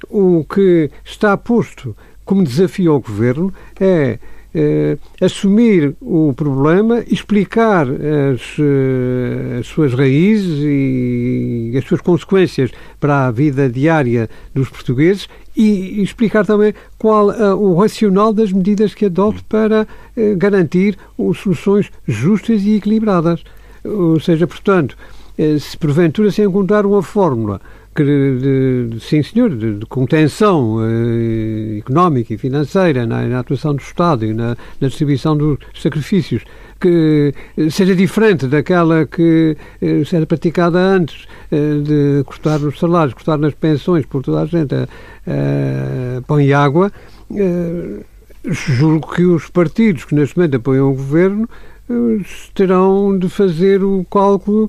O 0.08 0.44
que 0.44 0.90
está 1.04 1.36
posto 1.36 1.96
como 2.24 2.42
desafio 2.42 2.92
ao 2.92 3.00
Governo 3.00 3.52
é 3.78 4.18
eh, 4.56 4.96
assumir 5.20 5.96
o 6.00 6.32
problema, 6.32 7.02
explicar 7.08 7.88
as, 7.88 8.56
eh, 8.56 9.58
as, 9.58 9.66
suas 9.66 9.92
raízes 9.92 10.60
e 10.62 11.76
as 11.76 11.84
suas 11.84 12.00
consequências 12.00 12.70
para 13.00 13.26
a 13.26 13.30
vida 13.32 13.68
diária 13.68 14.30
dos 14.54 14.68
portugueses 14.68 15.28
e 15.56 16.00
explicar 16.00 16.46
também 16.46 16.72
qual 16.96 17.30
uh, 17.30 17.56
o 17.56 17.76
racional 17.80 18.32
das 18.32 18.52
medidas 18.52 18.94
que 18.94 19.06
adote 19.06 19.42
para 19.48 19.82
uh, 19.82 20.36
garantir 20.36 20.96
soluções 21.34 21.90
justas 22.06 22.62
e 22.62 22.76
equilibradas. 22.76 23.42
Ou 23.84 24.20
seja, 24.20 24.46
portanto, 24.46 24.96
se 25.60 25.76
porventura 25.76 26.30
se 26.30 26.42
encontrar 26.42 26.86
uma 26.86 27.02
fórmula 27.02 27.60
de, 28.02 28.98
sim 29.00 29.22
senhor, 29.22 29.50
de, 29.50 29.74
de 29.78 29.86
contenção 29.86 30.78
eh, 30.82 31.78
económica 31.78 32.34
e 32.34 32.38
financeira 32.38 33.06
na, 33.06 33.22
na, 33.22 33.38
atuação 33.38 33.74
do 33.74 33.82
Estado 33.82 34.24
e 34.24 34.34
na, 34.34 34.56
na, 34.80 34.88
distribuição 34.88 35.36
dos 35.36 35.58
sacrifícios 35.74 36.42
que 36.80 37.32
seja 37.70 37.94
diferente 37.94 38.46
daquela 38.46 39.06
que 39.06 39.56
eh, 39.80 40.02
era 40.12 40.26
praticada 40.26 40.78
antes 40.78 41.26
eh, 41.50 41.78
de 41.82 42.24
cortar 42.24 42.58
nos 42.58 42.78
salários, 42.78 43.14
cortar 43.14 43.38
nas 43.38 43.54
pensões 43.54 44.04
por 44.06 44.22
toda 44.22 44.42
a 44.42 44.46
gente 44.46 44.74
a, 44.74 44.88
a 46.18 46.22
pão 46.22 46.40
e 46.40 46.52
água, 46.52 46.90
eh, 47.34 48.00
julgo 48.44 49.14
que 49.14 49.24
os 49.24 49.48
partidos 49.48 50.04
que 50.04 50.14
neste 50.14 50.36
momento 50.36 50.56
apoiam 50.56 50.90
o 50.90 50.94
governo 50.94 51.48
eh, 51.88 52.24
terão 52.54 53.18
de 53.18 53.28
fazer 53.28 53.82
o 53.82 54.04
cálculo 54.10 54.68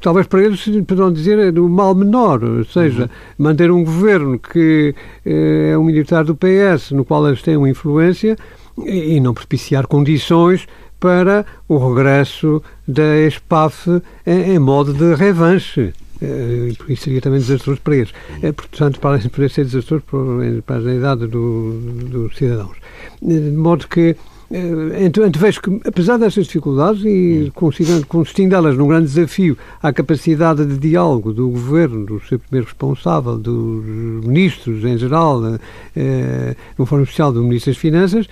talvez 0.00 0.26
para 0.26 0.42
eles 0.42 0.64
poderão 0.86 1.12
dizer 1.12 1.38
é 1.38 1.50
do 1.50 1.68
mal 1.68 1.94
menor, 1.94 2.42
ou 2.42 2.64
seja, 2.64 3.02
uhum. 3.02 3.08
manter 3.38 3.70
um 3.70 3.84
governo 3.84 4.38
que 4.38 4.94
eh, 5.24 5.70
é 5.72 5.78
um 5.78 5.84
militar 5.84 6.24
do 6.24 6.36
PS, 6.36 6.90
no 6.92 7.04
qual 7.04 7.26
eles 7.26 7.42
têm 7.42 7.56
uma 7.56 7.68
influência, 7.68 8.36
e 8.84 9.20
não 9.20 9.34
propiciar 9.34 9.86
condições 9.86 10.66
para 10.98 11.44
o 11.68 11.76
regresso 11.76 12.62
da 12.86 13.18
ESPAF 13.26 14.02
em, 14.26 14.54
em 14.54 14.58
modo 14.58 14.94
de 14.94 15.14
revanche. 15.14 15.92
Uh, 16.22 16.68
isso 16.88 17.02
seria 17.02 17.20
também 17.20 17.40
desastroso 17.40 17.80
para 17.80 17.96
eles. 17.96 18.14
É, 18.40 18.52
portanto, 18.52 19.00
para 19.00 19.18
poder 19.18 19.50
ser 19.50 19.64
desastroso 19.64 20.04
para, 20.04 20.62
para 20.64 20.88
a 20.88 20.94
idade 20.94 21.26
do, 21.26 21.72
dos 22.08 22.36
cidadãos. 22.36 22.76
De 23.20 23.50
modo 23.50 23.88
que 23.88 24.16
então, 25.00 25.24
vejo 25.34 25.62
que, 25.62 25.80
apesar 25.86 26.18
destas 26.18 26.44
dificuldades 26.44 27.02
e 27.04 27.50
considerando, 27.54 28.06
consistindo 28.06 28.54
elas 28.54 28.76
num 28.76 28.86
grande 28.86 29.06
desafio 29.06 29.56
à 29.82 29.92
capacidade 29.92 30.66
de 30.66 30.76
diálogo 30.76 31.32
do 31.32 31.48
governo, 31.48 32.04
do 32.04 32.20
seu 32.26 32.38
primeiro 32.38 32.66
responsável, 32.66 33.38
dos 33.38 33.84
ministros 34.26 34.84
em 34.84 34.98
geral, 34.98 35.40
eh, 35.96 36.54
no 36.76 36.84
Fórum 36.84 37.04
Especial 37.04 37.32
do 37.32 37.42
Ministro 37.42 37.72
das 37.72 37.78
Finanças, 37.78 38.26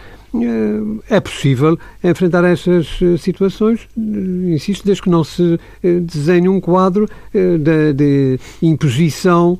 é 1.08 1.18
possível 1.18 1.78
enfrentar 2.04 2.44
essas 2.44 2.86
situações, 3.18 3.88
insisto, 3.96 4.84
desde 4.84 5.02
que 5.02 5.10
não 5.10 5.24
se 5.24 5.58
desenhe 5.82 6.48
um 6.48 6.60
quadro 6.60 7.08
de, 7.32 7.92
de 7.92 8.40
imposição 8.62 9.58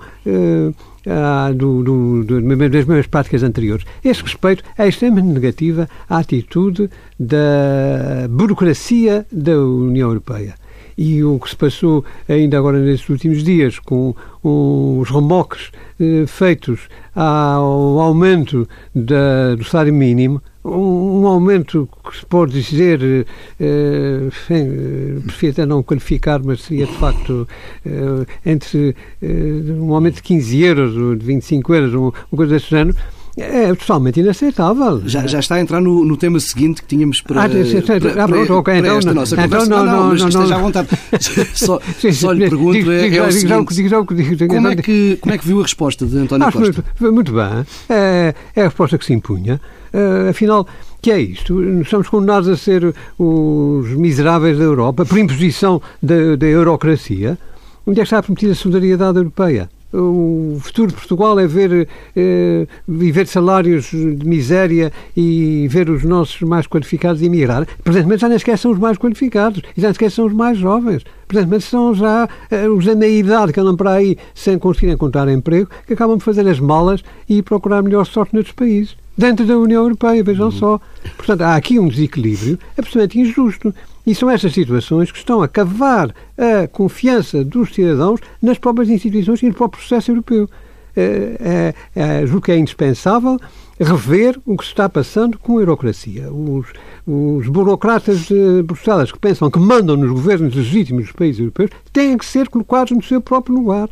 ah, 1.07 1.51
do, 1.55 1.83
do, 1.83 2.25
do, 2.25 2.41
das 2.41 2.85
mesmas 2.85 3.07
práticas 3.07 3.43
anteriores. 3.43 3.85
Esse 4.05 4.23
respeito 4.23 4.63
é 4.77 4.89
extremamente 4.89 5.33
negativa 5.33 5.89
à 6.09 6.19
atitude 6.19 6.91
da 7.19 8.29
burocracia 8.29 9.27
da 9.31 9.59
União 9.59 10.09
Europeia. 10.09 10.55
E 10.97 11.25
o 11.25 11.39
que 11.39 11.49
se 11.49 11.57
passou 11.57 12.05
ainda 12.29 12.59
agora 12.59 12.79
nestes 12.79 13.09
últimos 13.09 13.43
dias 13.43 13.79
com 13.79 14.15
os 14.43 15.09
remoques 15.09 15.71
eh, 15.99 16.27
feitos 16.27 16.89
ao 17.15 17.99
aumento 18.01 18.69
da, 18.95 19.55
do 19.57 19.65
salário 19.65 19.95
mínimo 19.95 20.43
um, 20.65 21.23
um, 21.23 21.27
aumento 21.27 21.89
que 22.05 22.19
se 22.19 22.27
pode 22.27 22.53
dizer, 22.53 23.01
uh, 23.01 24.27
enfim, 24.27 25.21
prefiro 25.25 25.53
até 25.53 25.67
não 25.67 25.83
qualificar, 25.83 26.41
mas 26.43 26.63
seria 26.63 26.87
de 26.87 26.95
facto 26.95 27.49
uh, 27.87 28.27
entre 28.45 28.95
um 29.23 29.95
aumento 29.95 30.17
de 30.17 30.23
15 30.23 30.63
euros 30.63 30.97
ou 30.97 31.15
de 31.15 31.25
25 31.25 31.75
euros, 31.75 31.95
uma 31.95 32.13
coisa 32.37 32.55
desse 32.55 32.71
género, 32.71 32.97
é 33.37 33.75
totalmente 33.75 34.21
inaceitável. 34.21 35.03
Já, 35.07 35.27
já 35.27 35.39
está 35.39 35.55
a 35.57 35.61
entrar 35.61 35.81
no, 35.81 36.05
no 36.05 36.17
tema 36.17 36.41
seguinte 36.41 36.83
que 36.83 36.89
tínhamos 36.89 37.21
para, 37.21 37.45
ah, 37.45 37.49
para, 37.49 38.23
ah, 38.23 38.59
okay, 38.59 38.63
para 38.63 38.79
então, 38.79 38.99
esta 38.99 39.15
nossa 39.15 39.35
então, 39.35 39.45
conversa. 39.45 39.71
Não, 39.71 39.85
não, 39.85 39.93
não, 39.93 40.09
mas 40.09 40.21
não, 40.21 40.29
esteja 40.29 40.57
à 40.57 40.59
vontade. 40.59 40.89
só, 41.55 41.81
sim, 41.99 42.13
só 42.13 42.33
lhe 42.33 42.49
pergunto 42.49 42.73
digo, 42.73 42.91
é, 42.91 43.17
é 43.17 43.23
o 43.23 43.33
seguinte, 43.33 44.47
como, 44.49 44.69
é 44.69 44.77
que, 44.77 45.19
como 45.21 45.35
é 45.35 45.39
que 45.39 45.47
viu 45.47 45.61
a 45.61 45.63
resposta 45.63 46.07
de 46.07 46.19
António 46.19 46.47
Acho 46.47 46.59
Costa? 46.59 46.85
Muito, 47.01 47.15
muito 47.15 47.33
bem. 47.33 47.67
É, 47.89 48.35
é 48.57 48.61
a 48.63 48.65
resposta 48.65 48.99
que 48.99 49.05
se 49.05 49.13
impunha. 49.13 49.61
Uh, 49.93 50.31
afinal, 50.31 50.67
que 51.03 51.11
é 51.11 51.21
isto? 51.21 51.63
Estamos 51.81 52.09
condenados 52.09 52.49
a 52.49 52.57
ser 52.57 52.95
os 53.19 53.89
miseráveis 53.91 54.59
da 54.59 54.65
Europa 54.65 55.05
por 55.05 55.19
imposição 55.19 55.81
da, 56.03 56.37
da 56.37 56.47
eurocracia. 56.47 57.39
Onde 57.87 58.01
é 58.01 58.03
que 58.03 58.07
está 58.07 58.19
a 58.19 58.23
prometida 58.23 58.55
solidariedade 58.55 59.19
europeia? 59.19 59.69
O 59.93 60.59
futuro 60.61 60.89
de 60.89 60.95
Portugal 60.95 61.39
é 61.39 61.47
ver 61.47 61.89
eh, 62.17 62.67
viver 62.87 63.27
salários 63.27 63.91
de 63.91 64.25
miséria 64.25 64.93
e 65.17 65.67
ver 65.69 65.91
os 65.91 66.05
nossos 66.05 66.41
mais 66.43 66.67
qualificados 66.67 67.23
emigrar. 67.23 67.67
Presentemente 67.83 68.21
já 68.21 68.29
nem 68.29 68.39
sequer 68.39 68.59
são 68.59 68.71
os 68.71 68.79
mais 68.79 68.97
qualificados 68.97 69.63
já 69.77 69.89
nem 69.89 69.93
sequer 69.93 70.11
são 70.11 70.27
os 70.27 70.33
mais 70.33 70.59
jovens. 70.59 71.03
Presentemente 71.27 71.65
são 71.65 71.95
já 71.95 72.29
eh, 72.51 72.69
os 72.69 72.85
da 72.85 72.95
meia 72.95 73.19
idade 73.19 73.53
que 73.53 73.61
andam 73.61 73.77
para 73.77 73.93
aí 73.93 74.17
sem 74.35 74.59
conseguir 74.59 74.93
encontrar 74.93 75.29
emprego, 75.29 75.71
que 75.87 75.93
acabam 75.93 76.17
de 76.17 76.25
fazer 76.25 76.47
as 76.49 76.61
malas 76.61 77.03
e 77.29 77.43
procurar 77.43 77.83
melhor 77.83 78.05
sorte 78.07 78.35
noutros 78.35 78.55
países. 78.55 78.97
Dentro 79.21 79.45
da 79.45 79.59
União 79.59 79.83
Europeia, 79.83 80.25
vejam 80.25 80.47
uhum. 80.47 80.51
só. 80.51 80.81
Portanto, 81.15 81.43
há 81.43 81.55
aqui 81.55 81.79
um 81.79 81.89
desequilíbrio 81.89 82.59
absolutamente 82.79 83.21
injusto. 83.21 83.75
E 84.07 84.15
são 84.15 84.31
estas 84.31 84.55
situações 84.55 85.13
que 85.13 85.19
estão 85.19 85.43
a 85.43 85.47
cavar 85.47 86.15
a 86.39 86.67
confiança 86.67 87.45
dos 87.45 87.75
cidadãos 87.75 88.19
nas 88.41 88.57
próprias 88.57 88.89
instituições 88.89 89.43
e 89.43 89.49
no 89.49 89.53
próprio 89.53 89.79
processo 89.79 90.11
europeu. 90.11 90.49
É, 90.97 91.75
é, 91.95 92.01
é, 92.23 92.27
julgo 92.27 92.47
que 92.47 92.51
é 92.51 92.57
indispensável 92.57 93.39
rever 93.79 94.41
o 94.47 94.57
que 94.57 94.65
se 94.65 94.71
está 94.71 94.89
passando 94.89 95.39
com 95.39 95.59
a 95.59 95.61
eurocracia. 95.61 96.33
Os, 96.33 96.69
os 97.07 97.47
burocratas 97.47 98.21
de 98.21 98.63
Bruxelas 98.63 99.13
que 99.13 99.19
pensam 99.19 99.51
que 99.51 99.59
mandam 99.59 99.99
nos 99.99 100.13
governos 100.13 100.55
legítimos 100.55 101.05
dos 101.05 101.13
países 101.13 101.41
europeus 101.41 101.69
têm 101.93 102.17
que 102.17 102.25
ser 102.25 102.49
colocados 102.49 102.93
no 102.93 103.03
seu 103.03 103.21
próprio 103.21 103.55
lugar. 103.55 103.91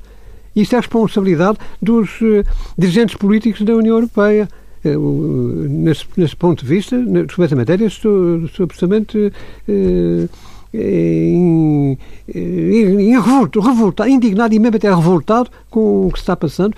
Isso 0.57 0.75
é 0.75 0.79
a 0.79 0.81
responsabilidade 0.81 1.59
dos 1.83 2.19
uh, 2.23 2.43
dirigentes 2.79 3.15
políticos 3.15 3.61
da 3.61 3.75
União 3.75 3.97
Europeia. 3.97 4.49
Eh, 4.85 4.97
nesse, 4.97 6.05
nesse 6.17 6.37
ponto 6.37 6.65
de 6.65 6.69
vista, 6.69 6.97
sobre 7.31 7.45
essa 7.45 7.57
matéria, 7.57 7.87
estou, 7.87 8.45
estou 8.45 8.65
absolutamente 8.65 9.33
eh, 9.69 10.29
em, 10.73 11.99
em, 12.35 13.15
em 13.15 14.13
indignado 14.13 14.55
e 14.55 14.59
mesmo 14.59 14.77
até 14.77 14.95
revoltado 14.95 15.51
com 15.71 16.07
o 16.07 16.13
que 16.13 16.19
se 16.19 16.23
está 16.23 16.37
passando. 16.37 16.77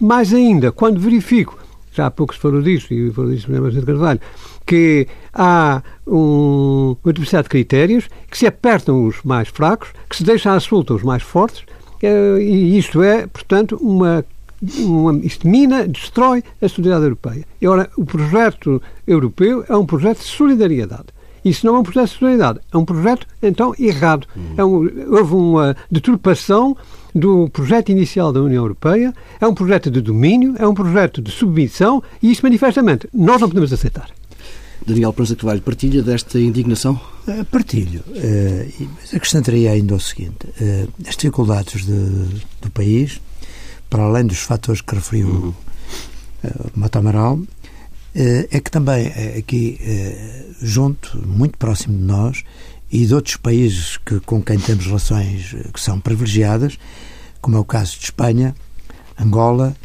Mais 0.00 0.32
ainda, 0.32 0.72
quando 0.72 0.98
verifico, 0.98 1.58
já 1.92 2.06
há 2.06 2.10
pouco 2.10 2.34
se 2.34 2.40
falou 2.40 2.60
disso, 2.60 2.92
e 2.92 3.10
falou 3.12 3.30
disso 3.30 3.50
mesmo 3.50 3.70
de 3.70 3.82
Carvalho, 3.82 4.20
que 4.66 5.06
há 5.32 5.82
um, 6.06 6.96
uma 7.04 7.12
diversidade 7.12 7.44
de 7.44 7.50
critérios 7.50 8.08
que 8.30 8.36
se 8.36 8.46
apertam 8.46 9.06
os 9.06 9.22
mais 9.22 9.48
fracos, 9.48 9.90
que 10.08 10.16
se 10.16 10.24
deixam 10.24 10.52
à 10.52 10.60
solta 10.60 10.94
os 10.94 11.02
mais 11.02 11.22
fortes, 11.22 11.62
eh, 12.02 12.38
e 12.40 12.76
isto 12.78 13.02
é, 13.02 13.26
portanto, 13.26 13.78
uma 13.80 14.24
uma, 14.78 15.16
isto 15.24 15.48
mina, 15.48 15.86
destrói 15.86 16.42
a 16.60 16.68
solidariedade 16.68 17.04
europeia. 17.04 17.44
E, 17.60 17.66
ora, 17.66 17.90
o 17.96 18.04
projeto 18.04 18.82
europeu 19.06 19.64
é 19.68 19.76
um 19.76 19.86
projeto 19.86 20.18
de 20.18 20.24
solidariedade. 20.24 21.06
Isso 21.44 21.66
não 21.66 21.76
é 21.76 21.78
um 21.80 21.82
projeto 21.82 22.06
de 22.06 22.18
solidariedade, 22.18 22.60
é 22.72 22.76
um 22.76 22.84
projeto, 22.84 23.26
então, 23.42 23.74
errado. 23.78 24.26
Uhum. 24.34 24.54
É 24.56 24.64
um, 24.64 25.14
houve 25.14 25.34
uma 25.34 25.76
deturpação 25.90 26.76
do 27.14 27.48
projeto 27.50 27.90
inicial 27.90 28.32
da 28.32 28.40
União 28.40 28.62
Europeia, 28.64 29.14
é 29.40 29.46
um 29.46 29.54
projeto 29.54 29.90
de 29.90 30.00
domínio, 30.00 30.54
é 30.58 30.66
um 30.66 30.74
projeto 30.74 31.20
de 31.20 31.30
submissão 31.30 32.02
e 32.22 32.30
isso, 32.30 32.42
manifestamente, 32.42 33.08
nós 33.12 33.40
não 33.40 33.48
podemos 33.48 33.72
aceitar. 33.72 34.08
Daniel 34.86 35.12
Pranza 35.12 35.34
Carvalho, 35.34 35.62
partilha 35.62 36.02
desta 36.02 36.38
indignação? 36.38 37.00
Uh, 37.26 37.44
partilho. 37.46 38.02
Uh, 38.08 38.88
mas 39.00 39.14
acrescentaria 39.14 39.70
ainda 39.70 39.94
o 39.94 40.00
seguinte: 40.00 40.46
uh, 40.60 40.88
as 41.06 41.16
dificuldades 41.16 41.86
de, 41.86 42.26
do 42.60 42.70
país 42.70 43.20
para 43.94 44.02
além 44.02 44.26
dos 44.26 44.38
fatores 44.38 44.80
que 44.80 44.92
referiu 44.92 45.28
uhum. 45.28 45.54
uh, 46.42 46.70
Mata 46.74 46.98
Amaral, 46.98 47.36
uh, 47.36 47.46
é 48.16 48.58
que 48.58 48.68
também 48.68 49.06
uh, 49.06 49.38
aqui, 49.38 49.78
junto, 50.60 51.16
muito 51.24 51.56
próximo 51.56 51.96
de 51.96 52.02
nós, 52.02 52.42
e 52.90 53.06
de 53.06 53.14
outros 53.14 53.36
países 53.36 53.96
que, 53.98 54.18
com 54.18 54.42
quem 54.42 54.58
temos 54.58 54.86
relações 54.86 55.54
que 55.72 55.80
são 55.80 56.00
privilegiadas, 56.00 56.76
como 57.40 57.56
é 57.56 57.60
o 57.60 57.64
caso 57.64 57.96
de 57.96 58.06
Espanha, 58.06 58.52
Angola, 59.16 59.76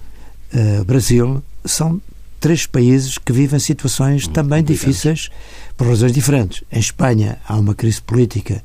Brasil, 0.87 1.43
são 1.63 2.01
três 2.39 2.65
países 2.65 3.19
que 3.19 3.31
vivem 3.31 3.59
situações 3.59 4.23
muito 4.23 4.33
também 4.33 4.63
difíceis 4.63 5.29
por 5.77 5.87
razões 5.87 6.13
diferentes. 6.13 6.63
Em 6.71 6.79
Espanha 6.79 7.37
há 7.47 7.55
uma 7.57 7.75
crise 7.75 8.01
política 8.01 8.63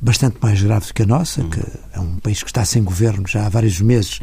bastante 0.00 0.36
mais 0.42 0.60
grave 0.60 0.88
do 0.88 0.94
que 0.94 1.02
a 1.02 1.06
nossa, 1.06 1.40
uhum. 1.40 1.50
que 1.50 1.60
é 1.94 2.00
um 2.00 2.16
país 2.18 2.42
que 2.42 2.50
está 2.50 2.66
sem 2.66 2.82
governo 2.82 3.26
já 3.26 3.46
há 3.46 3.48
vários 3.48 3.80
meses 3.80 4.20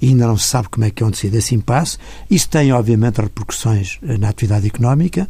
e 0.00 0.08
ainda 0.08 0.26
não 0.26 0.36
se 0.36 0.46
sabe 0.46 0.68
como 0.68 0.84
é 0.84 0.90
que 0.90 1.02
é 1.02 1.06
onde 1.06 1.16
se 1.16 1.26
esse 1.26 1.54
impasse. 1.54 1.98
Isso 2.30 2.48
tem, 2.48 2.72
obviamente, 2.72 3.20
repercussões 3.20 3.98
eh, 4.02 4.18
na 4.18 4.28
atividade 4.28 4.66
económica. 4.66 5.28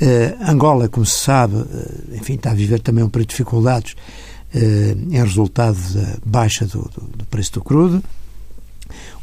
Uh, 0.00 0.48
Angola, 0.48 0.88
como 0.88 1.04
se 1.04 1.18
sabe, 1.24 1.56
uh, 1.56 2.14
enfim, 2.14 2.34
está 2.34 2.52
a 2.52 2.54
viver 2.54 2.80
também 2.80 3.02
um 3.02 3.08
período 3.08 3.30
de 3.30 3.34
dificuldades 3.34 3.96
uh, 4.54 4.58
em 4.58 5.20
resultado 5.20 5.76
da 5.76 6.18
baixa 6.24 6.66
do, 6.66 6.82
do, 6.82 7.00
do, 7.16 7.24
preço 7.24 7.54
do 7.54 7.64
crudo. 7.64 8.04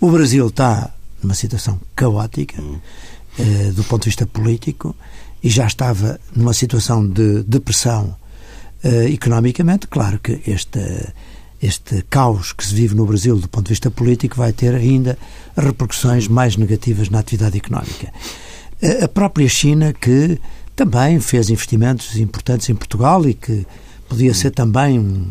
O 0.01 0.11
Brasil 0.11 0.47
está 0.47 0.93
numa 1.23 1.33
situação 1.33 1.79
caótica 1.95 2.61
do 3.73 3.83
ponto 3.85 4.03
de 4.03 4.09
vista 4.09 4.25
político 4.25 4.95
e 5.41 5.49
já 5.49 5.65
estava 5.65 6.19
numa 6.35 6.53
situação 6.53 7.07
de 7.07 7.43
depressão 7.43 8.15
economicamente. 9.09 9.87
Claro 9.87 10.19
que 10.19 10.39
esta 10.45 10.79
este 11.65 12.03
caos 12.09 12.53
que 12.53 12.65
se 12.65 12.73
vive 12.73 12.95
no 12.95 13.05
Brasil 13.05 13.37
do 13.37 13.47
ponto 13.47 13.65
de 13.65 13.69
vista 13.69 13.89
político 13.89 14.37
vai 14.37 14.53
ter 14.53 14.73
ainda 14.75 15.17
repercussões 15.57 16.27
mais 16.27 16.57
negativas 16.57 17.09
na 17.09 17.19
atividade 17.19 17.57
económica. 17.57 18.11
A 19.01 19.07
própria 19.07 19.47
China, 19.47 19.93
que 19.93 20.39
também 20.75 21.19
fez 21.19 21.49
investimentos 21.49 22.17
importantes 22.17 22.69
em 22.69 22.75
Portugal 22.75 23.27
e 23.27 23.33
que 23.33 23.65
podia 24.09 24.33
ser 24.33 24.51
também 24.51 24.99
um, 24.99 25.27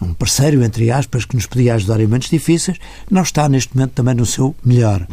um 0.00 0.14
parceiro, 0.14 0.62
entre 0.64 0.90
aspas, 0.90 1.24
que 1.24 1.36
nos 1.36 1.46
podia 1.46 1.74
ajudar 1.74 2.00
em 2.00 2.04
momentos 2.04 2.30
difíceis, 2.30 2.78
não 3.10 3.22
está 3.22 3.48
neste 3.48 3.76
momento 3.76 3.92
também 3.92 4.14
no 4.14 4.26
seu 4.26 4.54
melhor. 4.64 5.06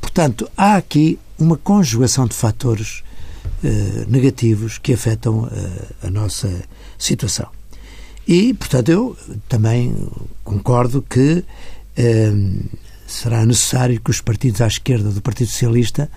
Portanto, 0.00 0.48
há 0.56 0.76
aqui 0.76 1.18
uma 1.38 1.56
conjugação 1.56 2.26
de 2.26 2.34
fatores 2.34 3.02
uh, 3.62 4.10
negativos 4.10 4.78
que 4.78 4.92
afetam 4.92 5.44
uh, 5.44 5.50
a 6.02 6.10
nossa 6.10 6.50
situação. 6.98 7.48
E, 8.26 8.54
portanto, 8.54 8.88
eu 8.88 9.16
também 9.48 9.94
concordo 10.42 11.02
que 11.02 11.44
eh, 11.96 12.32
será 13.06 13.44
necessário 13.44 14.00
que 14.00 14.10
os 14.10 14.20
partidos 14.20 14.60
à 14.60 14.66
esquerda 14.66 15.10
do 15.10 15.20
Partido 15.20 15.48
Socialista 15.48 16.10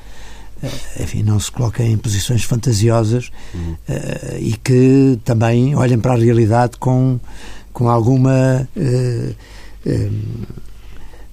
eh, 0.64 1.04
enfim, 1.04 1.22
não 1.22 1.40
se 1.40 1.52
coloquem 1.52 1.92
em 1.92 1.98
posições 1.98 2.44
fantasiosas 2.44 3.30
uhum. 3.54 3.76
eh, 3.88 4.40
e 4.40 4.54
que 4.54 5.20
também 5.24 5.76
olhem 5.76 6.00
para 6.00 6.14
a 6.14 6.18
realidade 6.18 6.78
com, 6.78 7.20
com 7.74 7.90
alguma 7.90 8.68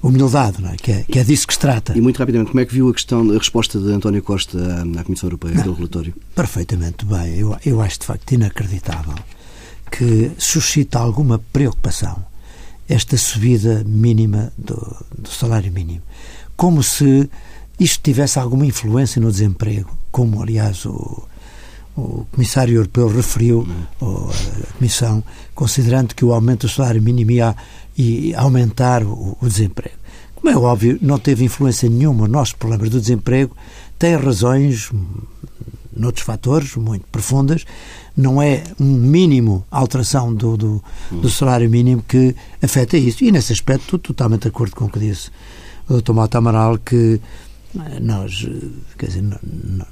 humildade, 0.02 0.60
não 0.60 0.70
é? 0.70 0.76
Que, 0.76 0.92
é? 0.92 1.02
que 1.04 1.18
é 1.18 1.24
disso 1.24 1.46
que 1.46 1.54
se 1.54 1.60
trata. 1.60 1.96
E 1.96 2.00
muito 2.00 2.18
rapidamente, 2.18 2.50
como 2.50 2.60
é 2.60 2.66
que 2.66 2.74
viu 2.74 2.88
a 2.88 2.92
questão, 2.92 3.30
a 3.30 3.38
resposta 3.38 3.78
de 3.78 3.90
António 3.92 4.22
Costa 4.22 4.58
à, 4.58 5.00
à 5.00 5.04
Comissão 5.04 5.28
Europeia, 5.28 5.58
aquele 5.58 5.74
relatório? 5.74 6.14
Perfeitamente 6.34 7.04
bem. 7.06 7.38
Eu, 7.38 7.56
eu 7.64 7.80
acho 7.80 8.00
de 8.00 8.06
facto 8.06 8.32
inacreditável 8.32 9.14
que 9.96 10.33
suscita 10.38 10.98
alguma 10.98 11.38
preocupação 11.38 12.16
esta 12.88 13.16
subida 13.16 13.85
mínima 13.85 14.52
do, 14.59 14.96
do 15.16 15.28
salário 15.28 15.72
mínimo. 15.72 16.02
Como 16.57 16.83
se 16.83 17.30
isto 17.78 18.02
tivesse 18.02 18.38
alguma 18.38 18.66
influência 18.66 19.20
no 19.20 19.30
desemprego, 19.30 19.96
como 20.11 20.42
aliás 20.42 20.85
o, 20.85 21.22
o 21.96 22.26
Comissário 22.33 22.74
Europeu 22.74 23.09
referiu, 23.09 23.66
ou 24.00 24.30
a 24.30 24.72
Comissão, 24.78 25.22
considerando 25.54 26.14
que 26.14 26.24
o 26.24 26.35
aumento 26.35 26.66
do 26.66 26.72
salário 26.72 27.00
mínimo 27.00 27.30
ia 27.30 27.57
e 27.96 28.35
aumentar 28.35 29.04
o, 29.04 29.37
o 29.40 29.48
desemprego. 29.48 29.96
Como 30.35 30.50
é 30.50 30.57
óbvio, 30.57 30.98
não 31.00 31.18
teve 31.18 31.44
influência 31.44 31.88
nenhuma. 31.88 32.24
Os 32.24 32.30
nossos 32.30 32.54
problemas 32.54 32.90
do 32.90 33.00
desemprego 33.00 33.57
têm 33.98 34.16
razões 34.16 34.90
noutros 35.96 36.24
fatores 36.24 36.74
muito 36.76 37.07
profundas. 37.11 37.64
Não 38.16 38.40
é 38.40 38.62
um 38.78 38.85
mínimo 38.85 39.64
alteração 39.70 40.35
do, 40.35 40.57
do, 40.57 40.85
do 41.11 41.30
salário 41.30 41.68
mínimo 41.68 42.02
que 42.07 42.35
afeta 42.62 42.96
isso. 42.96 43.24
E 43.24 43.33
nesse 43.33 43.52
aspecto 43.52 43.85
estou 43.85 43.98
totalmente 43.98 44.42
de 44.42 44.48
acordo 44.48 44.74
com 44.76 44.85
o 44.85 44.90
que 44.90 44.98
disse 44.98 45.30
o 45.88 46.00
Dr. 46.00 46.12
Mota 46.12 46.38
Amaral, 46.38 46.78
que 46.78 47.20
eh, 47.78 48.00
nós, 48.00 48.46
eh, 48.48 48.66
quer 48.96 49.07
dizer, 49.07 49.22
não, 49.22 49.38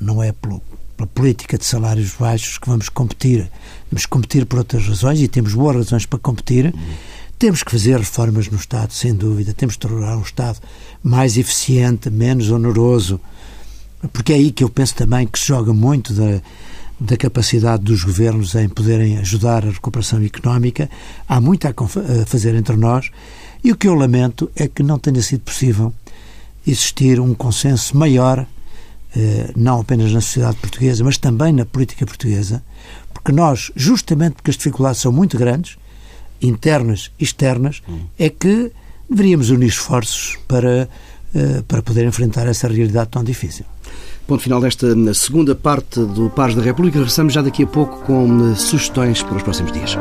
não 0.01 0.23
é 0.23 0.33
pelo, 0.33 0.63
pela 0.97 1.07
política 1.07 1.59
de 1.59 1.65
salários 1.65 2.15
baixos 2.19 2.59
que 2.59 2.69
vamos 2.69 2.89
competir. 2.89 3.51
Vamos 3.91 4.07
competir 4.07 4.47
por 4.47 4.59
outras 4.59 4.87
razões 4.87 5.21
e 5.21 5.29
temos 5.29 5.55
boas 5.55 5.77
razões 5.77 6.07
para 6.07 6.19
competir. 6.19 6.67
Uhum 6.67 7.13
temos 7.43 7.65
que 7.65 7.73
fazer 7.73 7.99
reformas 7.99 8.49
no 8.49 8.57
Estado, 8.57 8.93
sem 8.93 9.13
dúvida. 9.13 9.53
Temos 9.53 9.75
que 9.75 9.81
tornar 9.81 10.17
um 10.17 10.23
Estado 10.23 10.61
mais 11.03 11.37
eficiente, 11.37 12.09
menos 12.09 12.53
oneroso, 12.53 13.21
porque 14.13 14.33
é 14.33 14.37
aí 14.37 14.51
que 14.51 14.65
eu 14.65 14.69
penso 14.69 14.95
também 14.95 15.27
que 15.27 15.39
se 15.39 15.47
joga 15.47 15.73
muito 15.73 16.13
da, 16.13 16.41
da 16.99 17.17
capacidade 17.17 17.83
dos 17.83 18.05
governos 18.05 18.55
em 18.55 18.69
poderem 18.69 19.19
ajudar 19.19 19.65
a 19.65 19.71
recuperação 19.71 20.23
económica. 20.23 20.89
Há 21.29 21.41
muito 21.41 21.67
a 21.67 21.75
fazer 22.27 22.55
entre 22.55 22.77
nós 22.77 23.11
e 23.65 23.71
o 23.71 23.77
que 23.77 23.87
eu 23.87 23.95
lamento 23.95 24.51
é 24.57 24.67
que 24.67 24.83
não 24.83 24.99
tenha 24.99 25.23
sido 25.23 25.41
possível 25.41 25.93
existir 26.67 27.21
um 27.21 27.35
consenso 27.35 27.97
maior, 27.97 28.47
eh, 29.17 29.53
não 29.57 29.81
apenas 29.81 30.13
na 30.13 30.21
sociedade 30.21 30.57
portuguesa, 30.57 31.05
mas 31.05 31.17
também 31.17 31.53
na 31.53 31.65
política 31.65 32.07
portuguesa, 32.07 32.63
porque 33.13 33.33
nós, 33.33 33.71
justamente 33.77 34.35
porque 34.35 34.51
as 34.51 34.57
dificuldades 34.57 35.01
são 35.01 35.13
muito 35.13 35.37
grandes, 35.39 35.77
internas 36.41 37.11
e 37.19 37.25
externas, 37.25 37.83
é 38.19 38.29
que 38.29 38.73
deveríamos 39.09 39.51
unir 39.51 39.69
esforços 39.69 40.37
para, 40.49 40.89
para 41.67 41.83
poder 41.83 42.05
enfrentar 42.05 42.47
essa 42.47 42.69
realidade 42.69 43.09
tão 43.11 43.25
difícil. 43.25 43.65
Ponto 44.27 44.43
final 44.43 44.61
desta 44.61 44.87
segunda 45.15 45.55
parte 45.55 46.01
do 46.01 46.31
Pares 46.31 46.55
da 46.55 46.63
República. 46.63 46.99
Regressamos 46.99 47.35
já 47.35 47.43
daqui 47.43 47.65
a 47.65 47.67
pouco 47.67 48.05
com 48.05 48.53
eh, 48.53 48.55
sugestões 48.55 49.23
para 49.23 49.37
os 49.37 49.43
próximos 49.43 49.73
dias. 49.73 49.97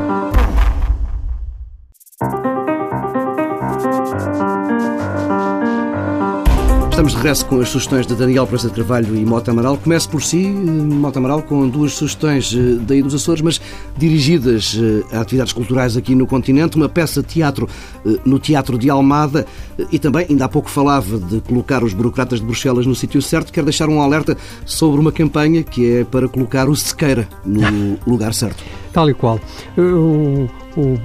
Estamos 7.01 7.13
de 7.13 7.17
regresso 7.17 7.45
com 7.47 7.59
as 7.59 7.69
sugestões 7.69 8.05
de 8.05 8.13
Daniel 8.13 8.45
Praça 8.45 8.67
de 8.67 8.75
Carvalho 8.75 9.15
e 9.15 9.25
Mota 9.25 9.49
Amaral. 9.49 9.75
Começo 9.75 10.07
por 10.07 10.21
si, 10.21 10.45
Mota 10.45 11.17
Amaral, 11.17 11.41
com 11.41 11.67
duas 11.67 11.93
sugestões 11.93 12.53
eh, 12.55 12.77
daí 12.79 13.01
dos 13.01 13.15
Açores, 13.15 13.41
mas 13.41 13.59
dirigidas 13.97 14.79
eh, 14.79 15.15
a 15.15 15.21
atividades 15.21 15.51
culturais 15.51 15.97
aqui 15.97 16.13
no 16.13 16.27
continente. 16.27 16.77
Uma 16.77 16.87
peça 16.87 17.23
de 17.23 17.27
teatro 17.27 17.67
eh, 18.05 18.19
no 18.23 18.37
Teatro 18.37 18.77
de 18.77 18.87
Almada 18.87 19.47
e 19.91 19.97
também, 19.97 20.27
ainda 20.29 20.45
há 20.45 20.47
pouco 20.47 20.69
falava 20.69 21.17
de 21.17 21.41
colocar 21.41 21.83
os 21.83 21.91
burocratas 21.91 22.39
de 22.39 22.45
Bruxelas 22.45 22.85
no 22.85 22.93
sítio 22.93 23.19
certo. 23.19 23.51
Quero 23.51 23.65
deixar 23.65 23.89
um 23.89 23.99
alerta 23.99 24.37
sobre 24.63 25.01
uma 25.01 25.11
campanha 25.11 25.63
que 25.63 25.91
é 25.91 26.03
para 26.03 26.29
colocar 26.29 26.69
o 26.69 26.75
Sequeira 26.75 27.27
no 27.43 27.97
lugar 28.05 28.31
certo. 28.31 28.63
Tal 28.93 29.09
e 29.09 29.15
qual. 29.15 29.39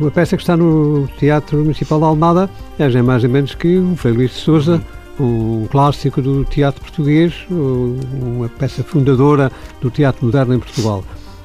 A 0.06 0.10
peça 0.10 0.36
que 0.36 0.42
está 0.42 0.58
no 0.58 1.08
Teatro 1.18 1.56
Municipal 1.56 1.98
de 1.98 2.04
Almada 2.04 2.50
é 2.78 3.00
mais 3.00 3.24
ou 3.24 3.30
menos 3.30 3.54
que 3.54 3.78
o 3.78 3.96
Frei 3.96 4.12
Luís 4.12 4.32
de 4.32 4.36
Souza 4.36 4.82
um 5.18 5.66
clássico 5.70 6.20
do 6.20 6.44
teatro 6.44 6.80
português, 6.80 7.34
uma 7.50 8.48
peça 8.48 8.82
fundadora 8.82 9.50
do 9.80 9.90
teatro 9.90 10.24
moderno 10.24 10.54
em 10.54 10.58
Portugal. 10.58 11.04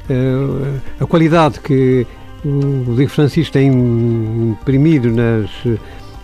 Eh, 0.10 0.80
a 1.00 1.06
qualidade 1.06 1.60
que 1.60 2.06
o 2.44 2.84
Rodrigo 2.86 3.12
Francisco 3.12 3.54
tem 3.54 3.68
imprimido 3.72 5.10
nas, 5.10 5.50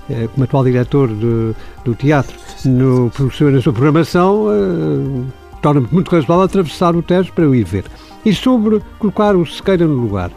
eh, 0.10 0.28
como 0.34 0.44
atual 0.44 0.64
diretor 0.64 1.08
de, 1.08 1.54
do 1.86 1.96
teatro 1.96 2.36
no, 2.66 3.06
na 3.06 3.62
sua 3.62 3.72
programação 3.72 4.48
eh, 4.52 5.32
torna-me 5.62 5.88
muito 5.92 6.10
razoável 6.10 6.44
atravessar 6.44 6.96
o 6.96 7.02
Tejo 7.02 7.32
para 7.34 7.46
eu 7.46 7.56
ir 7.56 7.64
ver. 7.64 7.86
E 8.26 8.34
sobre 8.34 8.82
colocar 9.00 9.36
o 9.36 9.46
Sequeira 9.46 9.88
no 9.88 9.96
lugar. 9.96 10.32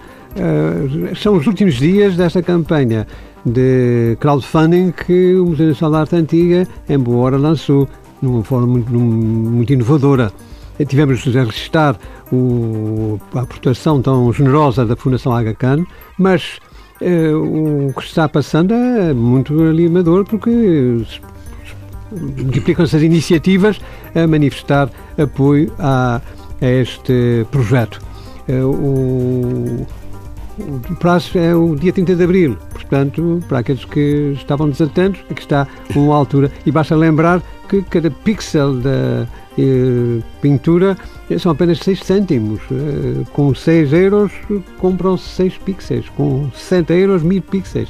são 1.20 1.34
os 1.34 1.46
últimos 1.46 1.74
dias 1.74 2.16
desta 2.16 2.40
campanha 2.40 3.04
de 3.44 4.16
crowdfunding 4.20 4.92
que 4.92 5.34
o 5.34 5.46
Museu 5.46 5.68
Nacional 5.68 5.92
da 5.92 6.00
Arte 6.00 6.16
Antiga, 6.16 6.68
em 6.88 6.98
boa 6.98 7.18
hora, 7.24 7.36
lançou, 7.36 7.88
numa 8.20 8.44
forma 8.44 8.66
muito, 8.66 8.92
muito 8.92 9.72
inovadora. 9.72 10.32
Tivemos 10.86 11.22
de 11.22 11.30
registrar 11.30 11.98
o, 12.32 13.20
a 13.34 13.40
aportação 13.40 14.00
tão 14.00 14.32
generosa 14.32 14.86
da 14.86 14.96
Fundação 14.96 15.34
Aga 15.34 15.54
Khan, 15.54 15.84
mas 16.16 16.58
eh, 17.02 17.32
o 17.34 17.92
que 17.92 18.02
está 18.02 18.26
passando 18.28 18.72
é 18.72 19.12
muito 19.12 19.62
animador 19.62 20.24
porque 20.24 21.04
multiplicam-se 22.10 22.96
as 22.96 23.02
iniciativas 23.02 23.78
a 24.14 24.26
manifestar 24.26 24.90
apoio 25.18 25.72
a, 25.78 26.20
a 26.60 26.66
este 26.66 27.46
projeto. 27.50 28.00
Eh, 28.48 28.62
o, 28.62 29.86
o 30.58 30.96
prazo 30.96 31.38
é 31.38 31.54
o 31.54 31.74
dia 31.74 31.92
30 31.92 32.16
de 32.16 32.24
abril, 32.24 32.56
portanto, 32.72 33.42
para 33.48 33.60
aqueles 33.60 33.84
que 33.84 34.34
estavam 34.36 34.68
desatentos, 34.68 35.20
aqui 35.30 35.40
está 35.40 35.66
uma 35.94 36.14
altura. 36.14 36.50
E 36.66 36.70
basta 36.70 36.94
lembrar 36.96 37.42
que 37.68 37.82
cada 37.82 38.10
pixel 38.10 38.74
da 38.74 39.26
eh, 39.58 40.22
pintura 40.40 40.96
são 41.38 41.52
apenas 41.52 41.78
6 41.78 42.00
cêntimos. 42.00 42.60
Eh, 42.70 43.24
com 43.32 43.54
6 43.54 43.92
euros 43.92 44.32
compram-se 44.78 45.28
6 45.28 45.58
pixels, 45.58 46.08
com 46.10 46.50
60 46.54 46.92
euros, 46.94 47.22
1000 47.22 47.42
pixels. 47.42 47.88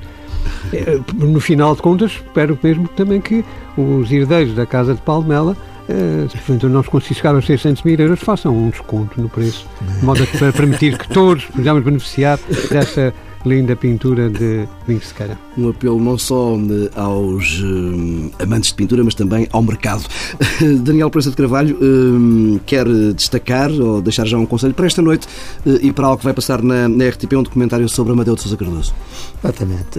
Eh, 0.72 1.00
no 1.14 1.40
final 1.40 1.74
de 1.74 1.82
contas, 1.82 2.12
espero 2.12 2.58
mesmo 2.62 2.88
também 2.88 3.20
que 3.20 3.44
os 3.76 4.10
herdeiros 4.10 4.54
da 4.54 4.66
Casa 4.66 4.94
de 4.94 5.00
Palmela 5.00 5.56
eh, 5.88 6.26
se 6.28 6.36
portanto 6.36 6.68
nós 6.68 6.86
conseguimos 6.86 7.18
chegar 7.18 7.34
aos 7.34 7.46
600 7.46 7.82
mil 7.82 7.98
euros, 7.98 8.20
façam 8.20 8.56
um 8.56 8.70
desconto 8.70 9.20
no 9.20 9.28
preço, 9.28 9.66
de 9.98 10.04
modo 10.04 10.22
a 10.22 10.52
permitir 10.52 10.98
que 10.98 11.08
todos 11.08 11.44
possamos 11.46 11.84
beneficiar 11.84 12.38
dessa 12.70 13.12
linda 13.44 13.74
pintura 13.74 14.28
de 14.28 14.68
Domingos 14.86 15.08
Sequeira. 15.08 15.38
Um 15.56 15.70
apelo 15.70 16.00
não 16.00 16.18
só 16.18 16.56
eh, 16.56 16.90
aos 16.94 17.60
uh, 17.60 18.30
amantes 18.38 18.70
de 18.70 18.74
pintura, 18.74 19.02
mas 19.02 19.14
também 19.14 19.48
ao 19.50 19.62
mercado. 19.62 20.04
Daniel 20.82 21.10
Prensa 21.10 21.30
de 21.30 21.36
Carvalho 21.36 21.76
uh, 21.76 22.60
quer 22.66 22.86
destacar 23.14 23.70
ou 23.70 24.02
deixar 24.02 24.26
já 24.26 24.36
um 24.36 24.46
conselho 24.46 24.74
para 24.74 24.86
esta 24.86 25.00
noite 25.00 25.26
uh, 25.64 25.78
e 25.80 25.92
para 25.92 26.06
algo 26.06 26.18
que 26.18 26.24
vai 26.24 26.34
passar 26.34 26.62
na, 26.62 26.88
na 26.88 27.08
RTP, 27.08 27.32
um 27.34 27.42
documentário 27.42 27.88
sobre 27.88 28.12
Amadeu 28.12 28.34
de 28.34 28.42
Sousa 28.42 28.56
Cardoso. 28.56 28.94
Exatamente. 29.42 29.98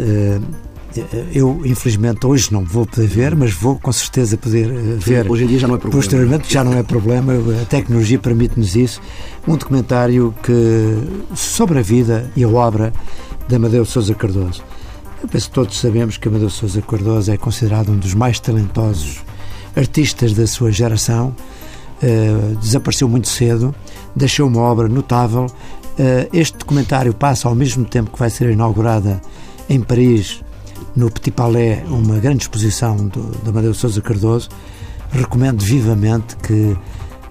Eu, 1.33 1.61
infelizmente, 1.65 2.25
hoje 2.25 2.51
não 2.51 2.63
vou 2.65 2.85
poder 2.85 3.07
ver, 3.07 3.35
mas 3.35 3.53
vou 3.53 3.79
com 3.79 3.91
certeza 3.91 4.37
poder 4.37 4.69
uh, 4.69 4.99
ver. 4.99 5.29
Hoje 5.29 5.45
em 5.45 5.47
dia 5.47 5.59
já 5.59 5.67
não 5.67 5.75
é 5.75 5.77
problema. 5.77 6.01
Posteriormente 6.01 6.53
já 6.53 6.63
não 6.63 6.73
é 6.73 6.83
problema, 6.83 7.33
a 7.61 7.65
tecnologia 7.65 8.19
permite-nos 8.19 8.75
isso. 8.75 9.01
Um 9.47 9.55
documentário 9.55 10.33
que, 10.43 11.33
sobre 11.35 11.79
a 11.79 11.81
vida 11.81 12.29
e 12.35 12.43
a 12.43 12.49
obra 12.49 12.91
de 13.47 13.55
Amadeu 13.55 13.85
Sousa 13.85 14.13
Cardoso. 14.13 14.63
Eu 15.21 15.29
penso 15.29 15.47
que 15.47 15.53
todos 15.53 15.79
sabemos 15.79 16.17
que 16.17 16.27
Amadeu 16.27 16.49
Sousa 16.49 16.81
Cardoso 16.81 17.31
é 17.31 17.37
considerado 17.37 17.91
um 17.91 17.97
dos 17.97 18.13
mais 18.13 18.39
talentosos 18.39 19.23
artistas 19.75 20.33
da 20.33 20.45
sua 20.45 20.71
geração. 20.71 21.33
Uh, 22.03 22.55
desapareceu 22.57 23.07
muito 23.07 23.29
cedo, 23.29 23.73
deixou 24.15 24.47
uma 24.47 24.61
obra 24.61 24.89
notável. 24.89 25.45
Uh, 25.45 26.27
este 26.33 26.57
documentário 26.57 27.13
passa 27.13 27.47
ao 27.47 27.55
mesmo 27.55 27.85
tempo 27.85 28.11
que 28.11 28.19
vai 28.19 28.29
ser 28.29 28.49
inaugurada 28.49 29.21
em 29.69 29.79
Paris 29.79 30.41
no 30.95 31.09
Petit 31.09 31.31
Palais 31.31 31.83
uma 31.89 32.19
grande 32.19 32.43
exposição 32.43 32.95
do, 32.95 33.21
do 33.21 33.49
Amadeu 33.49 33.73
Sousa 33.73 34.01
Cardoso. 34.01 34.49
Recomendo 35.11 35.61
vivamente 35.61 36.35
que 36.37 36.75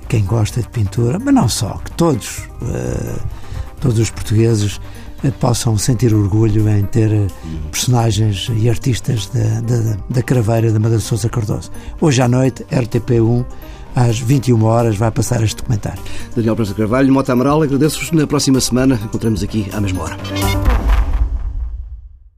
quem 0.08 0.24
gosta 0.24 0.60
de 0.60 0.68
pintura, 0.68 1.18
mas 1.18 1.32
não 1.32 1.48
só, 1.48 1.80
que 1.84 1.92
todos, 1.92 2.38
uh, 2.60 3.20
todos 3.80 3.98
os 3.98 4.10
portugueses 4.10 4.80
uh, 5.24 5.32
possam 5.38 5.78
sentir 5.78 6.12
orgulho 6.12 6.68
em 6.68 6.84
ter 6.84 7.10
uh, 7.10 7.26
personagens 7.70 8.50
e 8.56 8.68
artistas 8.68 9.26
da, 9.28 9.60
da, 9.60 9.96
da 10.10 10.22
craveira 10.22 10.70
de 10.72 11.00
Sousa 11.00 11.28
Cardoso. 11.28 11.70
Hoje 12.00 12.20
à 12.20 12.28
noite, 12.28 12.64
RTP1, 12.72 13.46
às 13.94 14.18
21 14.18 14.62
horas, 14.64 14.96
vai 14.96 15.10
passar 15.10 15.42
este 15.42 15.56
documentário. 15.56 16.02
Daniel 16.34 16.56
Prensa 16.56 16.74
Carvalho, 16.74 17.12
Mota 17.12 17.32
Amaral, 17.32 17.62
agradeço-vos. 17.62 18.10
Na 18.10 18.26
próxima 18.26 18.60
semana 18.60 18.96
encontramos 19.02 19.42
aqui 19.42 19.70
à 19.72 19.80
mesma 19.80 20.02
hora. 20.02 20.16